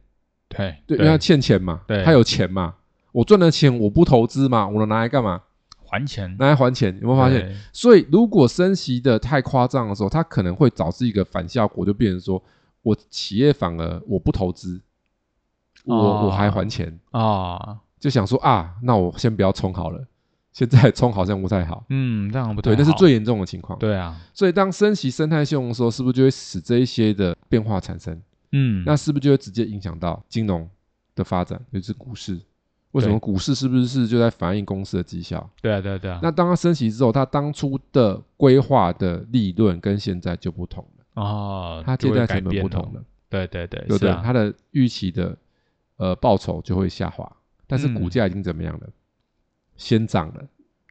[0.50, 2.04] 对对，因为他欠钱嘛，对。
[2.04, 2.76] 他有钱嘛，
[3.12, 5.44] 我赚的钱我不投资嘛，我能拿来干嘛？
[5.88, 7.56] 还钱，拿来还钱，有没有发现？
[7.72, 12.44] 所以如果升息的太夸张的时候，它可能会导致一个反效果，就变成说
[12.82, 14.82] 我企业反而我不投资，
[15.86, 16.26] 我、哦。
[16.26, 20.06] 我还还钱，啊，就想说啊，那我先不要冲好了，
[20.56, 21.84] 现在冲好像不太好。
[21.90, 23.78] 嗯，这样不太对，那是最严重的情况。
[23.78, 28.18] 对啊，所以当升息生态凶的时候，是不是就会使这一些的变化产生？
[28.54, 30.66] 嗯，那是不是就会直接影响到金融
[31.14, 32.40] 的发展，尤其是股市？
[32.94, 35.50] 为什么股市是不是就在反映公司的绩效？
[35.62, 43.98] 对啊对啊对啊，那当它升息之后，它当初的规划的利润跟现在就不同了，哦，它借贷成本变不同了，对对对，对对？
[43.98, 45.38] 是啊它的预期的
[45.98, 47.30] 呃报酬就会下滑，
[47.68, 48.88] 但是嗯股价已经怎么样了？
[49.76, 50.44] 先涨了，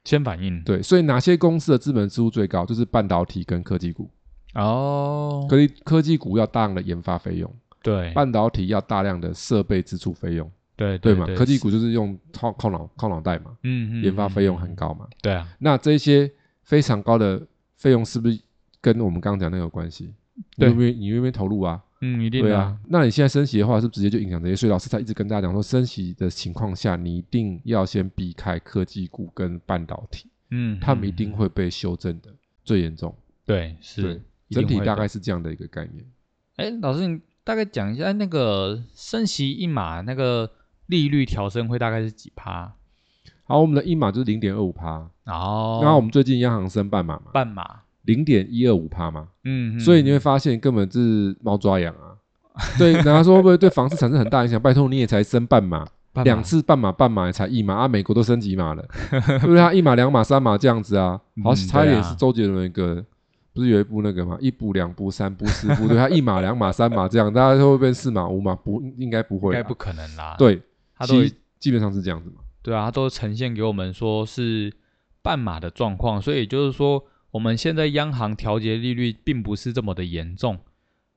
[0.04, 2.64] 先反应，对，所以哪些公司的资本支出最高？
[2.66, 4.10] 就是半导体跟科技股。
[4.54, 11.26] 哦，科技科技股要大量的研发费用，对半导体要大量的设备支出费用，对对吗？
[11.26, 15.08] 对，科技股就是用靠靠脑靠脑袋嘛，嗯嗯，研发费用很嗯，高嘛。
[15.20, 16.30] 对啊，那这些
[16.62, 17.44] 非常高的
[17.76, 18.40] 费用是不是
[18.80, 20.14] 跟我们刚刚讲那个有关系？
[20.34, 21.82] 你对你愿不愿意投入啊？
[22.04, 22.78] 嗯，一定对啊。
[22.88, 24.54] 那你现在升息的话，是不是直接就影响这些？
[24.54, 32.28] 所以老师才一直跟大家讲说，升息的情况下，你一定要先避开科技股跟半导体，嗯，他们一定嗯会被修正的
[32.62, 33.14] 最严重。
[33.46, 36.04] 对是对，整体大概是这样的一个概念。
[36.56, 40.50] 哎，老师，你大概讲一下那个升息一码那个
[40.86, 42.74] 利率调升会大概是几趴？
[43.46, 52.16] 好，我们的一码就是零点二五趴，哦，然后我们最近央行升半码嘛，半码，零点一二五帕嘛，嗯，所以你会嗯发现根本是猫抓痒啊。
[52.78, 54.60] 对，然后说会不会对房市产生很大影响？
[54.60, 55.84] 拜托你也才升半码，
[56.22, 59.56] 两次半码半码才一码啊，美国都升几码了， 对不对？
[59.56, 63.04] 它一码两码三码这样子啊，好，嗯差一点是周杰伦的歌，
[63.52, 64.38] 不是有一部那个吗？
[64.40, 68.54] 一步两步三步四步，对，他一码两码三码这样，大家会变四码五码？
[68.54, 70.62] 不，应该不会啦，应该不可能啦。，对，
[70.96, 72.36] 他都其基本上是这样子嘛。
[72.62, 74.72] 对啊，他都呈现给我们说是
[75.22, 80.56] 半码的状况，所以就是说，我们现在央行调节利率并不是这么的严重，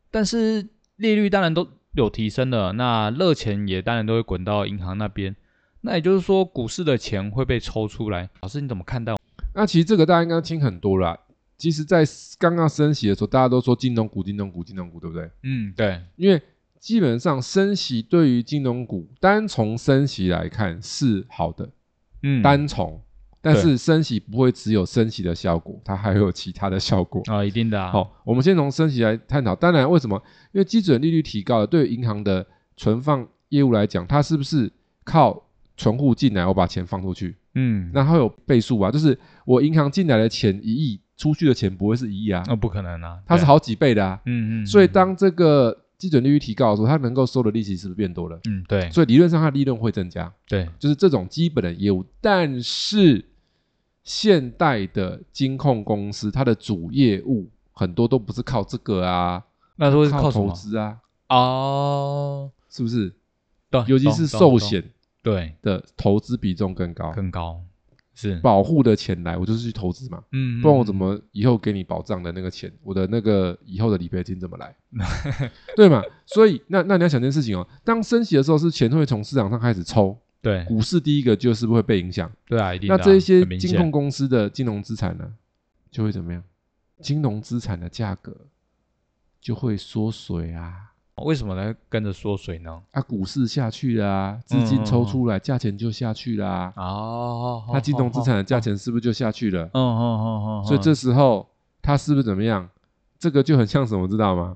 [0.10, 5.36] 但是利率当然都有提升了，那热钱也当然都会滚到银行那边，
[5.82, 8.28] 那也就是说，股市的钱会被抽出来。
[8.42, 9.14] 老师你怎么看待？
[9.54, 11.16] 那其实这个大家应该听很多啦。
[11.56, 12.04] 其实，在
[12.40, 15.30] 刚刚升息的时候，大家都说金融股、金融股、金融股，对不对？
[15.44, 16.42] 嗯，对，因为
[16.80, 21.70] 基本上升息对于金融股单从升息来看是好的，
[22.24, 23.04] 嗯，单从，
[23.54, 27.22] 但是升息不会只有升息的效果，它还会有其他的效果。
[27.28, 29.56] 啊、一定的啊，好，我们先从升息来探讨。
[29.56, 30.22] 当然，为什么？
[30.52, 34.72] 因为基准利率提高了，对于银行的存放业务来讲，它是不是
[35.04, 35.44] 靠
[35.76, 38.92] 存户进来，我把钱放出去，嗯，那它会有倍数啊？
[38.92, 44.20] 就是我银行进来的钱一亿，出去的钱不会是一亿啊，那、不可能啊，它是好几倍的啊。
[44.26, 48.40] 嗯嗯，所以嗯当这个基准利率提高的时候，它能够收的利息是不是变多了？
[48.48, 52.06] 嗯对所以理论上它利润会增加，对，就是这种基本的业务。
[52.22, 53.24] 但是
[54.08, 59.44] 现代的金控公司，它的主业务很多都不是靠这个啊，
[59.76, 60.50] 那都是靠投？
[60.52, 63.14] 资啊，哦，是不是？
[63.70, 64.82] 对，尤其是寿险
[65.22, 67.62] 对的投资比重更高，更高，
[68.16, 74.74] 是，保护的钱来，我就是去投资嘛，嗯，不然我怎嗯么以后给你保障的那个钱，我的那个以后的理赔金怎么来？
[75.76, 76.02] 对嘛？
[76.26, 80.18] 所以那那你要想件事情哦，当升息的时候，是钱会从市场上开始抽，
[80.48, 82.32] 对股市第一个就是不是会被影响。
[82.46, 85.34] 对啊，那这一些金控公司的金融资产呢，
[85.92, 86.42] 就会怎么样？
[87.02, 88.36] 金融资产的价格
[89.42, 90.94] 就会缩水啊。
[91.24, 91.76] 为什么呢？
[91.90, 92.82] 跟着缩水呢？
[92.92, 99.64] 啊，股市下去了啊，资金抽出来，价钱就下去啦、哦，那金融资产的价钱，钱是不是就下去了？
[99.74, 101.50] 嗯嗯嗯嗯，所以这时候
[101.82, 102.70] 它是不是怎么样？
[103.18, 104.56] 这个就很像什么，知道吗？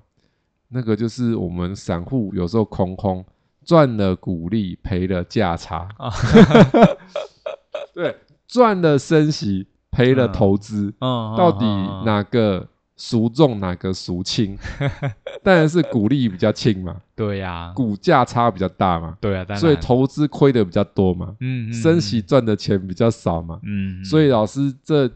[0.70, 3.26] 那个就是我们散户有时候空空
[3.66, 5.88] 赚了股利，赔了价差。
[5.98, 6.12] 啊。
[7.94, 8.16] 对，
[8.48, 11.66] 赚了升息，赔了嗯投资，到底
[12.06, 14.58] 哪个孰重哪个孰轻？
[15.44, 23.60] 当然是股利比较轻嘛，对呀，股价差比较大嘛，对啊，所以投资亏的比较多嘛，嗯嗯升息，赚的钱比较少嘛。
[23.64, 24.06] 嗯，嗯。
[24.06, 25.10] 所以老师这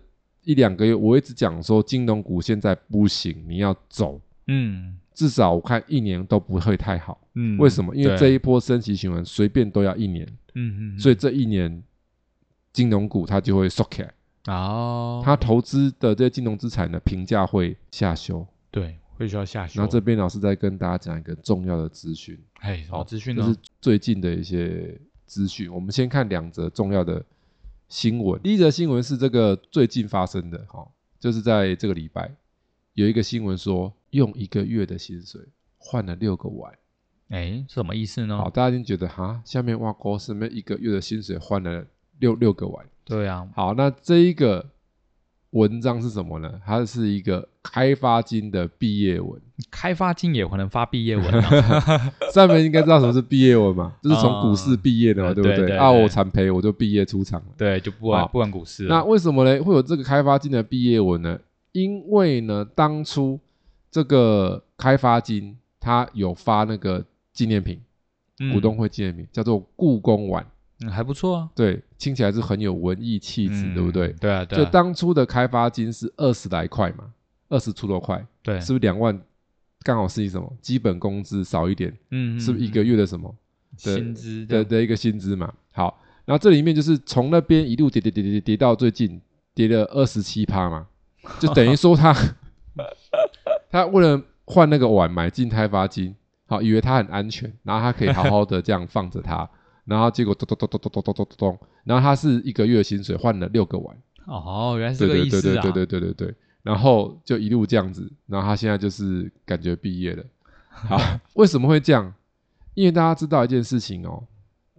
[0.43, 7.19] 一两个月，我一直讲说金融股现在不行，你要走，嗯至少我看一年都不会太好。
[7.33, 7.95] 嗯，为什么？
[7.95, 11.83] 因为这一波升息循环随便都要一年，嗯嗯，所以这一年
[12.71, 14.13] 金融股它就会缩起来，
[14.47, 18.45] 哦，它投资的这些金融资产的评价会下修。
[18.69, 23.57] 对会需要下修，然后这边老师再跟大家讲一个重要的资讯，哎，什么资讯呢就是？
[23.79, 25.73] 最近的一些资讯。
[25.73, 27.23] 我们先看两则重要的
[27.87, 28.41] 新闻。
[28.41, 30.85] 第一则新闻是这个最近发生的，哈、
[31.19, 32.29] 就是在这个礼拜
[32.93, 35.41] 有一个新闻说，用一个月的薪水
[35.77, 36.73] 换了六个碗。
[37.29, 38.49] 哎，什么意思呢好，？
[38.49, 41.85] 大家已经觉得哈，下面挖沟是不是一个月的薪水换了
[42.19, 42.85] 六六个碗？
[43.03, 44.65] 对啊，好，那这一个
[45.49, 46.61] 文章是什么呢？
[46.65, 49.41] 它是一个开发金的毕业文。
[49.71, 57.47] 开发金也可能发毕业文啊， 上面应该知道什么是毕业文嘛， 就是从股市毕业的嘛，啊对不啊，对对对我惨赔我就毕业出场了。
[57.57, 59.63] 对，就不管不管股市了，那为什么呢？
[59.63, 61.39] 会有这个开发金的毕业文呢？
[61.71, 63.39] 因为呢，当初
[63.95, 67.79] 这个开发金它有发那个纪念品，
[68.41, 70.45] 嗯股东会纪念品，叫做故宫碗，
[70.81, 74.15] 嗯还不错啊，对，听起来是很有文艺气质，对不对嗯？
[74.19, 77.09] 对啊，对就啊，当初的开发金是二十来块嘛，
[77.47, 79.17] 二十出头块，对，是不是两万？
[79.81, 83.33] 刚好是一什么基本工资少一点，嗯，是不是一个月的什么？
[83.81, 85.53] 的薪资这样的的一个薪资嘛。
[85.71, 89.21] 好，然后这里面就是从那边一路跌跌跌跌跌跌到最近
[89.53, 90.85] 跌了二十七趴嘛，
[91.39, 92.13] 就等于说他
[93.75, 96.15] 他为了换那个碗买进开发金，
[96.47, 99.49] 好，以为它很安全，然后他可以好好的这样放着它，
[99.83, 110.23] 然后结果咚咚咚咚咚咚咚咚咚咚，然后他是一个月薪水换了六个碗，哦，原来是对这个意思啊，对对对对对对对对，然后就一路这样子，然后他现在就是感觉毕业了。
[110.69, 110.97] 好，
[111.35, 112.13] 为什么会这样？
[112.75, 114.23] 因为大家知道一件事情哦，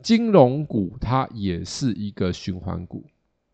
[0.02, 3.04] 金融股它也是一个循环股，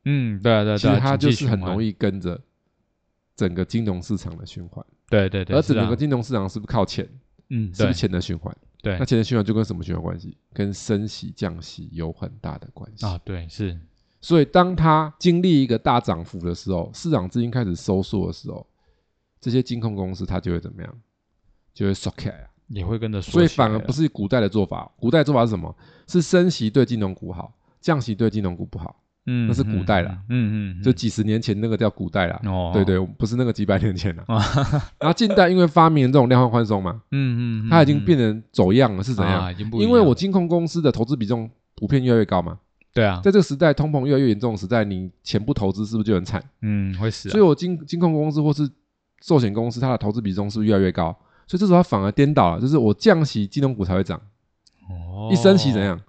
[0.05, 2.41] 嗯，对啊对啊对啊，其实它就是很容，易跟着
[3.35, 7.07] 整个金融市场的循环，对对对，而整个金融市场是不是靠钱？
[7.51, 8.57] 嗯，是不是钱的循环？
[8.81, 10.37] 对那钱的循环就跟什么循环关系？
[10.53, 13.05] 跟升息降息有很大的关系。
[13.05, 13.79] 啊，对是，
[14.21, 18.67] 所以当它经历一个大涨幅的时候，市场资金开始收缩的时候，
[19.41, 21.01] 这些金控公司它就会怎么样？
[21.75, 22.49] 就会缩起来啊。
[22.69, 24.91] 也会跟着缩所以反而不是古代的做法。
[24.97, 25.77] 古代做法是什么？
[26.07, 29.02] 是升息对金融股好，降息对金融股不好。
[29.27, 32.41] 嗯，那是古代啦嗯，嗯嗯，就几十年前那个叫古代啦。
[32.45, 34.25] 哦，对对，不是那个几百年前了。
[34.27, 34.41] 啊
[34.99, 39.45] 然后近代因为发明了这种量化宽松嘛，嗯嗯，它已经变成走样了，是怎样？
[39.45, 42.59] 啊已经不因为我金控公司的投资比重普遍越来越高嘛，
[42.93, 46.43] 对啊，在这个时代通膨越来越严重的时代，你钱不投资是不是就很惨？
[46.63, 48.69] 嗯会死啊，所以我金金控公司或是
[49.23, 51.17] 寿险公司，它的投资比重是不是越来越高？
[51.47, 54.21] 所以这时候它反而颠倒了，就是我降息，金融股才会涨，
[54.89, 55.81] 哦一升息怎？
[55.81, 56.01] 样？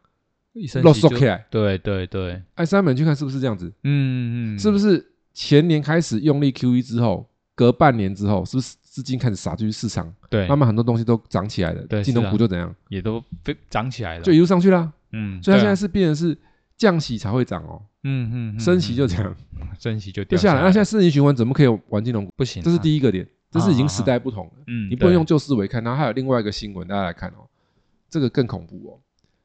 [0.53, 1.45] 一升漏息就收起来。
[1.49, 3.71] 对对对，哎，三本去看是不是这样子？
[3.83, 5.11] 嗯嗯，是不是？
[5.33, 14.93] 前年开始用力 QE 之后，隔半年之后，是不是资金开始撒进去市场，对，慢慢很多东西都涨起来了，金融对是啊股就怎样，也都飞涨起来了，就一路上去啦。
[15.11, 16.37] 嗯，所以它现在是变成是
[16.77, 19.35] 降息才会涨哦，嗯嗯，嗯升息就嗯这样
[19.79, 20.61] 升息就掉就下来。
[20.61, 22.31] 那现在四年循环怎么可以玩金融股？
[22.37, 24.53] 不行啊，这是第一个点，这是已经时代不同了。
[24.67, 25.83] 嗯，你不能用旧思维看。
[25.83, 27.49] 然后还有另外一个新闻，大家来看哦，
[28.07, 28.99] 这个更恐怖哦。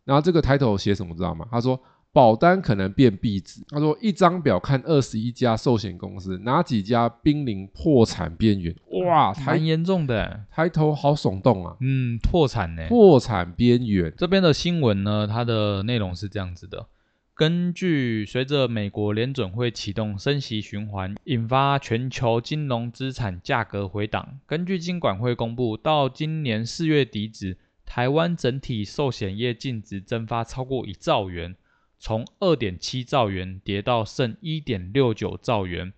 [0.09, 1.47] 然后这个 title 写什么知道吗？
[1.51, 1.79] 他说
[2.15, 3.61] 保单可能变壁纸。
[3.69, 8.75] 他说一张表看二十一家寿险公司，哪几家濒临破产边缘？
[9.05, 11.77] 哇，蛮抬严重的，抬头好耸动啊！
[11.81, 12.87] 嗯，破产呢。
[12.89, 16.87] 破产边缘，这边的新闻呢，它的内容是这样子的：
[17.35, 24.41] 根据随着美国联准会启动升息循环，引发全球金融资产价格回档。
[24.47, 31.57] 根据金管会公布，到今年四月底止，台湾整体寿险业净值蒸发超过一兆元，
[31.99, 35.95] 从二点七兆元跌到剩一点六九兆元，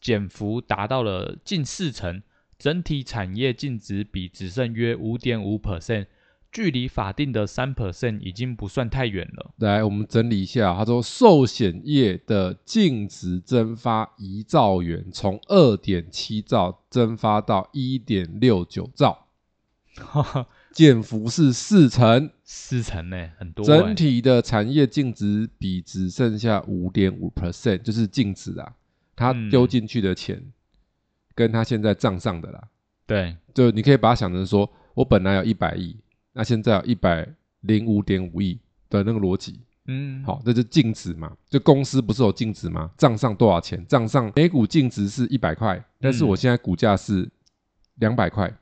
[0.00, 2.22] 减幅达到了近四成。
[2.56, 6.06] 整体产业净值比只剩约五点五 percent，
[6.52, 9.52] 距离法定的三 percent 已经不算太远了。
[9.56, 10.72] 来我们整理一下。
[10.76, 19.26] 他说寿险业的净值蒸发一兆元，从二点七兆蒸发到一点六九兆，
[20.72, 22.30] 减幅是四成。
[22.44, 23.94] 四成呢，很多、整欸。
[23.94, 28.74] 体的产业净值比只剩下五点五 percent，就是净值啊，
[29.16, 30.42] 他嗯丢进去的钱，
[31.34, 32.68] 跟他现在账上的啦，
[33.06, 35.96] 对，就你可以把它想成说，我本来有一百亿，
[36.34, 37.26] 那现在有一百
[37.60, 42.90] 零五点五亿的那个逻辑，嗯，好，那就净值嘛，就公司不是有净值吗？
[42.98, 43.82] 账上多少钱？
[43.86, 47.26] 账上每股净值是一百块，但是嗯我现在股价是
[47.94, 48.54] 两百块，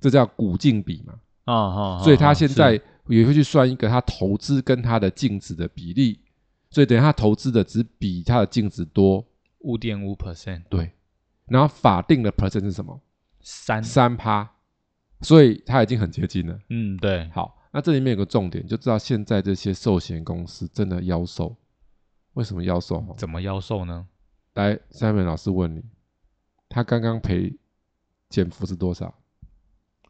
[0.00, 1.12] 这叫股净比嘛。
[1.50, 6.20] 啊啊，所以他啊现在也会去算一个他投资跟他的净值的比例，
[6.70, 9.26] 所以等于他投资的只比他的净值多，
[9.60, 10.92] 五点五 percent，对。
[11.46, 13.00] 然后法定的 percent 是什么？
[13.40, 14.48] 三，三趴，
[15.20, 16.56] 所以他已经很接近了。
[16.68, 21.56] 嗯，对，好，那这里面有个重点，就知道现在这些寿险公司真的妖兽。
[22.34, 23.00] 为什么妖兽？
[23.00, 24.06] 哈，怎么妖兽呢？
[24.54, 25.82] 来，Simon 老师问你，
[26.68, 27.56] 他刚刚赔
[28.28, 29.12] 减幅是多少？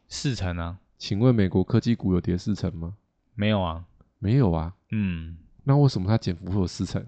[0.07, 0.77] 四成啊？
[1.01, 2.93] 请问美国科技股有跌四成吗？
[3.33, 3.83] 没有啊，
[4.19, 4.71] 没有啊。
[4.91, 7.03] 嗯，那为什么它减幅会有四成？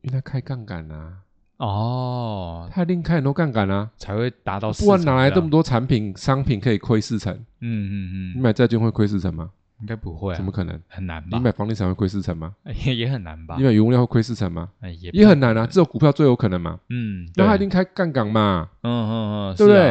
[0.00, 1.18] 因为它开杠杆啊，
[1.58, 7.32] 哦，它一定开很多杠杆啊，才会达到四不成这样，然哪来这么多产品商品可以亏四成？
[7.60, 9.48] 嗯嗯嗯，你买债券会亏四成吗？
[9.78, 10.76] 应该不会啊，怎么可能？
[10.88, 11.38] 很难吧？
[11.38, 12.52] 你买房地产会亏四成吗？
[12.84, 13.62] 也 也很难吧你？
[13.62, 14.68] 买原物料会亏四成吗？
[14.80, 16.80] 哎，也也很难啊，不只有股票最有可能嘛。
[16.88, 19.12] 嗯，那它一定开杠杆嘛，嗯嗯
[19.52, 19.84] 嗯，对不是啊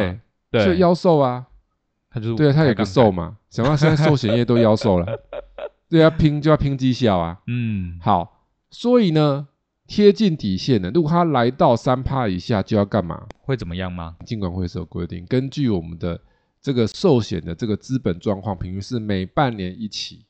[0.50, 0.60] 对？
[0.62, 1.46] 所以对，妖兽啊，
[2.12, 3.38] 他就是对啊，他有个开杠杆，兽嘛。
[3.48, 5.06] 想到现在寿险业都腰瘦了，
[5.88, 7.40] 对啊，拼就要拼绩效啊。
[7.46, 9.48] 嗯，好，所以呢，
[9.86, 13.26] 贴近底线的，如果他来到三趴以下，就要干嘛？
[13.40, 14.16] 会怎么样吗？
[14.24, 16.20] 尽管会是有规定，根据我们的
[16.60, 20.24] 这个寿险的这个资本状况，平均是每半年一期，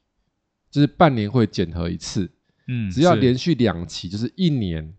[0.71, 2.31] 就是半年会检核一次，
[2.69, 4.95] 嗯，只要是连续两期，就是一年，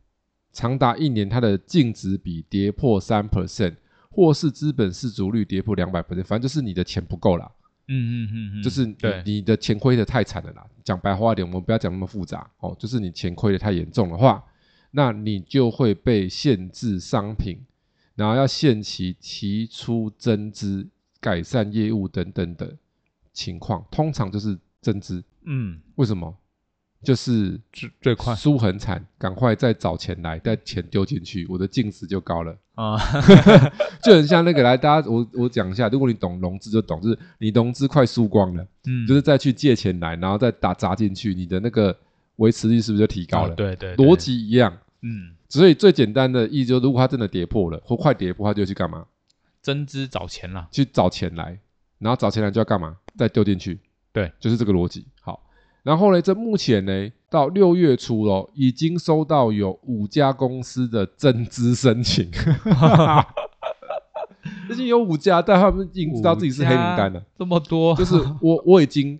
[0.52, 3.76] 长达一年，它的净值比跌破三 percent，
[4.13, 7.52] 或是资本市足率跌破两百 percent，反正就是你的钱不够啦，
[7.88, 8.86] 嗯嗯嗯嗯，就是
[9.26, 10.65] 你的钱亏的太惨了啦。
[10.84, 14.43] 讲白话一点，我们不要讲那么复杂哦，就是你钱亏的太严重的话，
[14.91, 17.58] 那你就会被限制商品，
[18.15, 20.88] 然后要限期提出增资、
[21.20, 22.78] 改善业务等等的
[23.34, 25.24] 情况，通常就是增资。
[25.45, 26.38] 嗯，为什么？
[27.04, 32.56] 就是最最快输很惨，赶快再找钱来，再钱丢进去，我的净值就高了。
[32.76, 32.97] 啊，
[34.01, 41.95] 就很像那个来，大家我我讲一下，如果你懂融资就懂，就是你融资快输光了，嗯，就是再去借钱来，然后再打砸进去，你的那个
[42.38, 43.51] 维持率是不是就提高了？
[43.51, 49.06] 哦对对，对逻，辑一样，嗯，所以最简单的意思就是，如果它真的跌破了或快跌破，它就去干嘛？
[49.62, 51.60] 增资找钱啦，去找钱来，
[51.99, 52.97] 然后找钱来就要干嘛？
[53.18, 53.80] 再丢进去。
[54.12, 55.06] 对，就是这个逻辑。
[55.22, 55.43] 好，
[55.84, 62.31] 然后呢，这目前呢，到六月初咯，已经收到有五家公司的增资申请。
[64.69, 69.19] 已经有五家，但他们已经知道自己是黑名单了，这么多，就是我我已经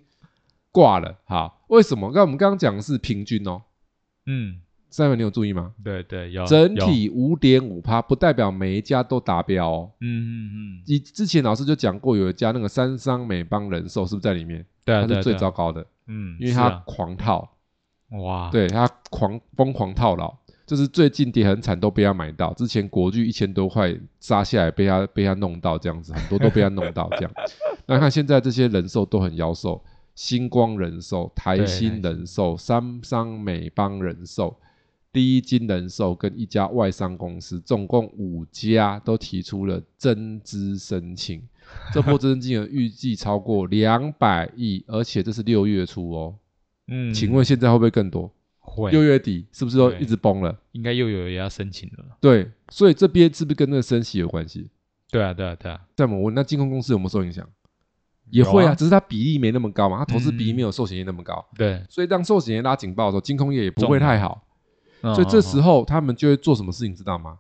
[0.72, 1.16] 挂了。
[1.26, 2.12] 好，为什么？
[2.12, 3.62] 刚我们刚刚讲的是平均哦，
[4.26, 4.56] 嗯，
[4.90, 5.74] 三位你有注意吗？
[5.84, 9.92] 对对，有整有体五点五趴，不代表每一家都达标哦。
[10.00, 14.66] 嗯嗯嗯，以之前老师就讲过，有一家那个三商美邦人寿是不是在里面？
[14.86, 16.84] 对啊，它是最糟糕的，嗯，因为它是啊。
[16.86, 17.58] 狂套，
[18.12, 20.34] 哇，对他狂疯狂套牢，
[20.66, 27.32] 就是最近跌很惨都被他买到，之前国巨一千多块杀下来被他被他弄到这样子，很多都被他弄到这样。
[27.86, 29.84] 那看现在这些人寿都很妖兽，
[30.16, 32.02] 星光人寿、台对新。
[32.02, 34.56] 人寿、三商美邦人寿。
[35.12, 41.48] 第一金人寿跟一家外商公司，总共五家都提出了增资申请，
[41.94, 46.36] 这波增资金额预计超过两百亿，而且这是六月初哦。
[46.88, 48.32] 嗯，请问现在会不会更多？
[48.60, 50.58] 会六月底是不是都一直崩了？
[50.72, 52.06] 应该又有人要申请了？
[52.20, 54.70] 对，所以这边是不是跟那个升息有关系？
[55.12, 57.48] 对啊对啊对啊，再我问，那金控公司有没有受影响？
[58.32, 64.48] 也会啊，啊只是它比例没那么高嘛，它投资比例嗯没有寿险业那么高，对，所以当寿险业拉警报的时候，金控业也不会太好，
[65.02, 67.40] 嗯所以这时候候他们就会做什么事情，知道吗？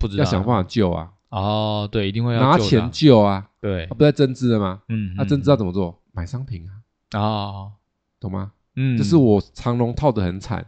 [0.00, 2.90] 不知道要想办法救啊，哦，对，一定会要拿钱救的啊。
[2.92, 3.84] 救啊，对。
[3.84, 4.80] 啊，不在增资了吗？
[4.88, 5.98] 嗯，那增资要怎么做？
[6.12, 6.66] 买商品
[7.12, 7.72] 啊，哦，
[8.20, 8.52] 懂吗？
[8.76, 10.64] 嗯，就是我长龙套的很惨，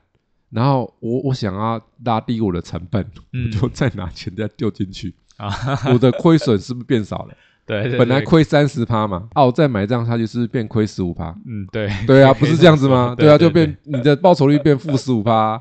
[0.51, 3.47] 然后我我想要拉低我的成本，嗯。
[3.47, 5.51] 我就再拿钱再丢进去，啊，
[5.93, 7.35] 我的亏损是不是变少了？
[7.65, 11.31] 对，对本来对亏三十趴嘛，啊，我再买这样下去是不是变亏十五趴？
[11.47, 13.15] 嗯，对，对啊，不是这样子吗？
[13.19, 13.67] 对啊，就对。
[13.67, 15.61] 变你的报酬率变负十五趴，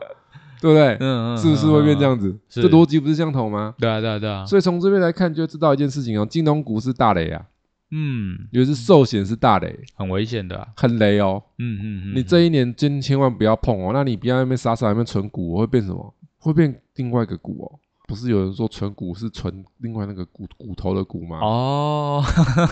[0.62, 0.95] 对不对？
[0.99, 2.38] 嗯嗯，是不是会变这样子？
[2.47, 3.74] 是这逻辑不是相同吗？
[3.80, 7.43] 对啊，对啊，对啊，所以从这边来看，就知道一件事情哦，金融股是大雷啊，
[7.91, 11.41] 嗯，尤其是寿险是大雷，很危险的啊，很雷哦。
[11.57, 16.14] 嗯嗯嗯，你这一年真千万不要碰哦，那你不要在那边傻傻在那边存股，会变什么？
[16.38, 17.80] 会变另外一个股哦。
[18.07, 21.39] 不是有人说存股是存另外那个骨骨头的骨吗？
[21.41, 22.22] 哦，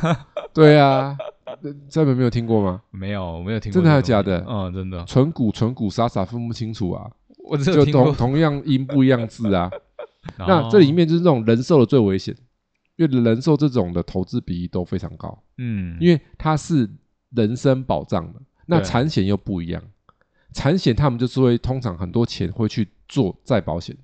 [0.54, 1.16] 对啊，
[1.46, 1.56] 呃
[1.88, 2.82] 这边没有听过吗？
[2.92, 7.10] 没有，我没有听过，真的还是假的嗯，真的，存股存股傻傻分不清楚啊，
[7.50, 8.16] 我只有就听过同。
[8.16, 9.70] 同样音不一样字啊。
[10.38, 12.36] 那哦这里面就是这种人寿的最危险，
[12.98, 16.90] 因为人寿这种的投资比例都非常高，嗯，因为它是
[17.32, 18.40] 人身保障的。
[18.66, 19.82] 那对产险又不一样，
[20.54, 23.98] 产险他们就是会通常很多钱会去做再保险。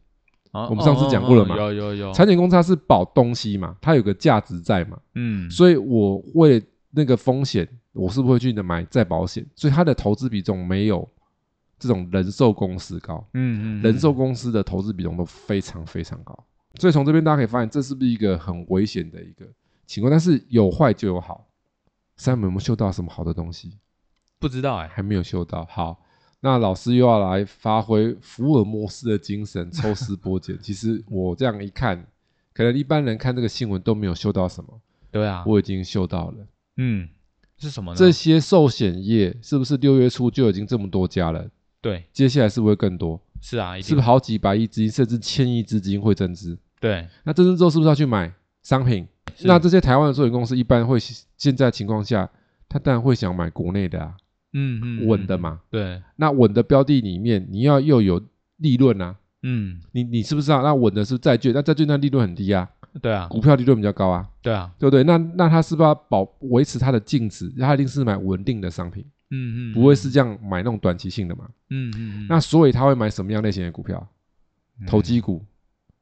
[0.52, 9.46] 我我们上次讲过了嘛有有有，产险公司它是保东西嘛，它有个价值在嘛，嗯，所以我为那个风险，我是不是会去买再保险？
[9.54, 11.08] 所以它的投资比重没有
[11.86, 13.26] 这种人寿公司高。
[13.34, 16.38] 嗯嗯，人寿公司的投资比重都非常非常高，
[16.80, 19.46] 所以从这边大家可以发现，这是不是一个很危险的一个
[19.86, 20.10] 情况？
[20.10, 21.48] 但是有坏就有好，
[22.18, 23.78] 三们有没有嗅到什么好的东西？
[24.40, 25.66] 不知道哎，还没有嗅到。
[25.70, 26.02] 好，
[26.40, 30.58] 那老师又要来发挥福尔摩斯的精神，抽丝剥茧。
[30.62, 32.06] 其实我这样一看，
[32.54, 34.82] 可能一般人看这个新闻都没有嗅到什么，
[35.12, 36.48] 对啊，我已经嗅到了。
[36.78, 37.08] 嗯，
[37.58, 37.98] 是什么呢？
[37.98, 41.50] 这些寿险业是不是六月初就已经这么多家了？
[41.86, 43.22] 对，接下来是不是会更多？
[43.40, 46.58] 是啊，是不是好几百亿资金，甚至千亿资金会增资？
[46.80, 48.34] 对，那增资之后是不是要去买
[48.64, 49.08] 商品？
[49.44, 50.98] 那这些台湾的寿险公司一般会
[51.38, 52.28] 现在情况下，
[52.68, 54.16] 他当然会想买国内的啊，
[54.54, 55.62] 嗯嗯，嗯，稳的嘛。
[55.70, 58.20] 对，那稳的标的里面，你要又有
[58.58, 59.16] 利润啊。
[59.44, 60.62] 嗯，你你是不是啊？
[60.64, 62.68] 那稳的是债券，那债券那利润很低啊，
[63.00, 65.04] 对啊，股票利润比较高啊，对啊，对不对？
[65.04, 67.48] 那那他是不是要保维持它的净值？
[67.60, 69.06] 他一定是买稳定的商品，
[69.36, 71.50] 嗯嗯，不会是这样买那种短期性的嘛？
[71.70, 74.08] 嗯，嗯嗯，那所以他会买什么样类型的股票？
[74.80, 75.42] 嗯投机股、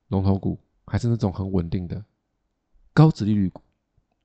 [0.08, 2.04] 龙头股，还是那种很稳定的
[2.92, 3.62] 高值利率股、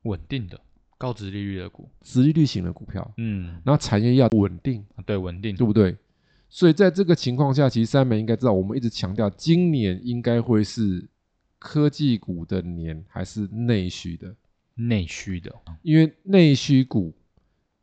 [0.04, 0.58] 稳定的
[0.96, 3.12] 高值利率的股，值利率型的股票？
[3.18, 5.96] 嗯，然后产业要稳定，对，稳定，对不对？
[6.48, 11.06] 所以在这个情况下，其实三美应该知道，我们一直强调，今年应该会是
[11.58, 14.34] 科技股的年，还是内需的？
[14.74, 17.14] 内需的，因为内需股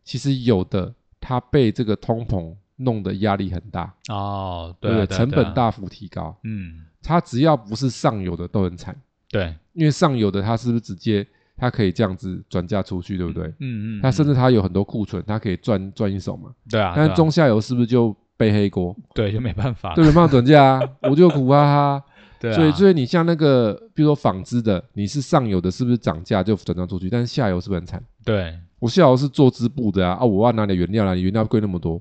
[0.03, 0.95] 其实有的
[1.27, 4.97] 它被这个通膨弄得压力很大，哦，对不对？
[4.97, 8.95] 对啊，对啊成本大幅提高，嗯，它只要不是上游的都很惨，
[9.31, 11.25] 对，因为上游的它是不是直接
[11.57, 13.47] 它可以这样子转嫁出去，对不对？
[13.59, 16.51] 嗯嗯，它甚至至它有很多库存，它可以赚赚一手嘛。
[16.69, 18.95] 对啊，但是中下游是不是就背黑锅？
[19.15, 22.03] 对就没办法，对，没办法转嫁啊， 我就苦哈哈。
[22.37, 27.09] 对啊，所以，所以你像那个，比如说纺织的，你是上游的，是不是涨价就转嫁出去？
[27.09, 28.03] 但是下游是不是很惨？
[28.25, 28.53] 对，
[28.85, 31.99] 我幸好是做织布的啊，啊，我要拿点原料来，原料贵那么多，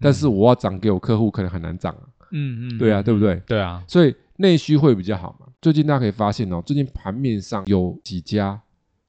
[0.00, 2.02] 但是我要涨给我客户，可能很难涨啊。
[2.32, 3.36] 嗯嗯，对啊，嗯对不对？
[3.46, 5.46] 对啊，所以内需会比较好嘛。
[5.62, 8.60] 最近大家可以发现哦，最近盘面上有几家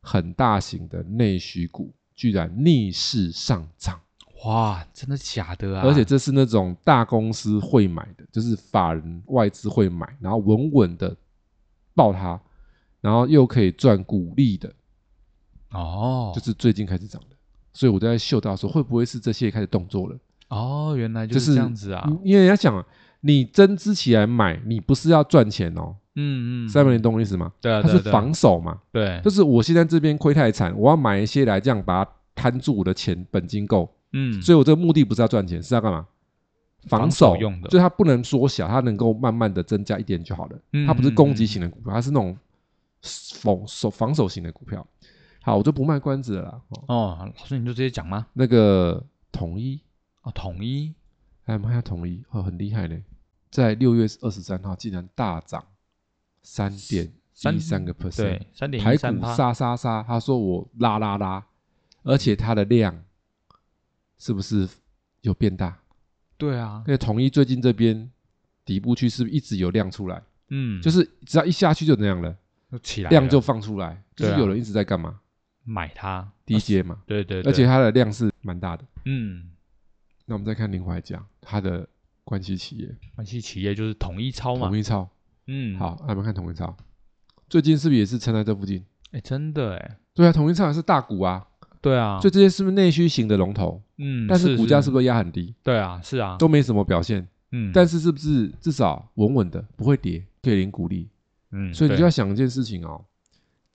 [0.02, 4.00] 很大型的内需股居然逆势上涨，
[4.46, 5.82] 哇，真的假的啊？
[5.84, 11.18] 而且这是那种大公司会买的，就是法人外资会买，然后稳稳的
[11.96, 12.40] 爆它，
[13.02, 14.72] 然后又可以赚股利的，
[15.76, 17.36] 哦，就是最近开始涨的。
[17.74, 20.18] 所以我在嗅到说，会不会是这些开始动作了？
[20.48, 22.04] 哦，原来就就是是这样子啊。
[22.08, 22.86] 嗯因为人家讲，
[23.22, 25.96] 你增资起来买，你不是要赚钱哦。
[26.16, 27.52] 嗯嗯，三文，你懂我意思吗？
[27.60, 36.08] 对啊，它是防守嘛，对，就是我现在这边亏太惨，我要买一些来这样把它摊住我的钱本金够，嗯，所以我这个目的不是要赚钱，是要干嘛？
[36.88, 40.58] 防防守守用的所以它不能缩小，它能够慢慢的增加一点就好了。
[40.72, 42.38] 嗯它不是攻击型的股票，它是那种
[43.02, 44.86] 防守防守型的股票。
[45.46, 46.62] 好，我就不卖关子了啦。
[46.70, 48.26] 哦，哦，老师你就直接讲吗？
[48.34, 49.80] 那个统一，
[50.24, 50.92] 哦，统一，
[51.44, 53.00] 哎我们看下统一，哦，很厉害呢，
[53.52, 55.64] 在六月二十三号竟然大涨
[56.42, 57.14] 三点
[57.54, 61.46] 一三个 percent，对，三点台一三趴，股杀杀杀，他说我拉拉拉，
[62.02, 63.04] 而且它的量
[64.18, 64.68] 是不是
[65.22, 65.78] 有变大？
[66.38, 68.10] 对啊因，为统一最近这边
[68.66, 70.24] 底部区是不是一直有量出来？
[70.50, 72.36] 嗯，就是只要一下去就那样了，
[72.72, 75.20] 就起来了量就放出来，就对啊是有人一直在干嘛？
[75.66, 77.52] 买它，低阶嘛，对对，对。
[77.52, 78.86] 而且它的量是蛮大的。
[79.06, 79.50] 嗯，
[80.26, 81.86] 那我们再看林怀讲它的
[82.24, 82.96] 关系企业。
[83.16, 84.68] 关系企业就是统一超嘛。
[84.68, 85.10] 统，一超，
[85.48, 86.78] 嗯，，好，那我们看统一超，
[87.50, 88.86] 最近是不是也是撑在这附近？
[89.12, 91.46] 哎，真的哎，对啊，统一超也是大股啊，
[91.82, 93.82] 对啊，所以这些是不是内需型的龙头？
[93.98, 94.86] 嗯，但是股价是。
[94.86, 95.56] 是不是压很低？
[95.64, 101.10] 对啊，是啊，都没什么表现，嗯，但是是不是至少稳稳的，不会跌，可以领股利？
[101.52, 103.06] 嗯，所以你就要想一件事情哦，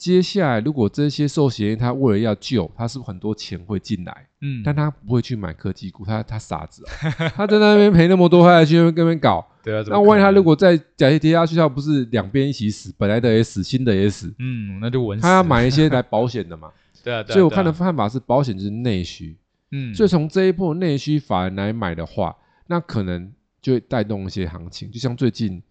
[0.01, 16.71] 接下来如果这些寿险业它为了要救，他是不是很多钱会进来，嗯，但他不会去买科技股，他他傻子哦， 他在那边赔那么多，他还去那边跟那边搞，对啊，那万一他如果再假跌跌下去，他不是两边一起死，本来的也死，新的也死，嗯，那就稳死他要了，买一些来保险的嘛，
[17.05, 19.37] 对啊，对啊所以我看的看法是保险就是内需，
[19.71, 22.35] 嗯，所以从这一波内需法人来买的话，
[22.69, 23.31] 那可能
[23.61, 25.63] 就会带动一些行情，就像最近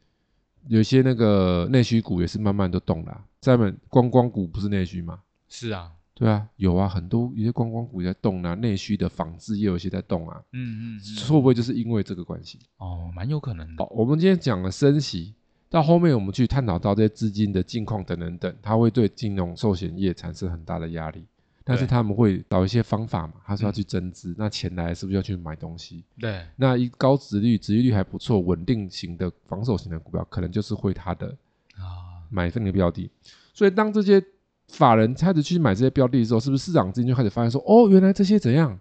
[0.68, 5.22] 有些那个内需股也是慢慢都动了、啊，在们观光股不是内需吗？
[5.48, 12.60] 是啊，对啊，有啊，很多有些观光股也在动啊，内需的纺织也有一些在动啊，嗯嗯，嗯会不会就是因为这个关系？
[12.78, 15.34] 哦，蛮有可能的好，，我们今天讲了升息，
[15.70, 21.26] 到后面我们去探讨到这些资金的境况等等等，它会对金融寿险业产生很大的压力。
[21.70, 23.74] 但是他们会找一些方法嘛，他说要嗯。
[23.74, 26.04] 去增资，那钱来是不是要去买东西？
[26.20, 31.28] 对，那一高值率、值利率还不错、稳定型的防守型的股票，可能就是会它的
[31.78, 33.10] 啊，买分的标的。
[33.54, 34.22] 所以当这些
[34.68, 38.78] 法人开始去买这些标的的时候，是不是市场资金就开始发现说，哦，原来这些怎样？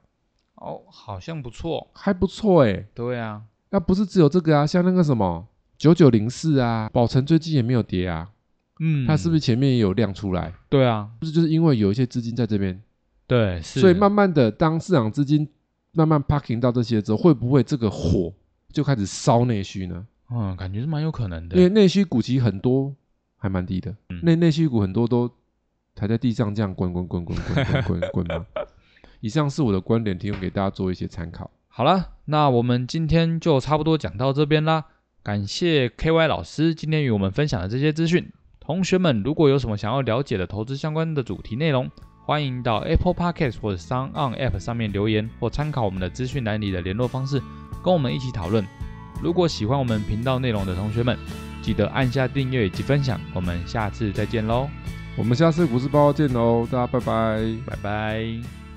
[0.54, 2.86] 哦，好像不错，还不错诶。
[2.94, 8.30] 对啊，那不是只有这个啊，像那个什么九九零四啊，宝城最近也没有跌啊，
[8.80, 10.52] 嗯，它是不是前面也有量出来？
[10.68, 12.80] 对啊，不是就是因为有一些资金在这边，
[13.26, 15.48] 对，是，所以慢慢的，当市场资金
[15.92, 18.32] 慢慢 parking 到这些之后，会不会这个火
[18.72, 20.06] 就开始烧内需呢？
[20.30, 22.94] 嗯，感觉是蛮有可能的，因为内需股其实很多
[23.36, 25.30] 还蛮低的，嗯内内需股很多都
[25.96, 28.46] 还在地上这样滚滚滚滚滚滚滚滚嘛。
[29.20, 31.50] 以上是我的观点，提供给大家做一些参考。
[31.66, 34.84] 好了，那我们今天就差不多讲到这边啦。
[35.24, 38.30] 感谢 KY 老师今天与我们分享的这些资讯。
[38.68, 41.90] 同学们，如果有什么想要了解的投资相关的主题内容，
[42.26, 47.40] 欢迎到 Apple Podcast 或者 Sound On App 上面留言，或参考我们的资讯栏里的联络方式，
[47.82, 48.62] 跟我们一起讨论。
[49.22, 51.16] 如果喜欢我们频道内容的同学们，
[51.62, 53.18] 记得按下订阅以及分享。
[53.32, 54.68] 我们下次再见喽，
[55.16, 57.56] 我们下次股市报告见喽，大家拜拜。
[57.64, 58.67] 拜拜。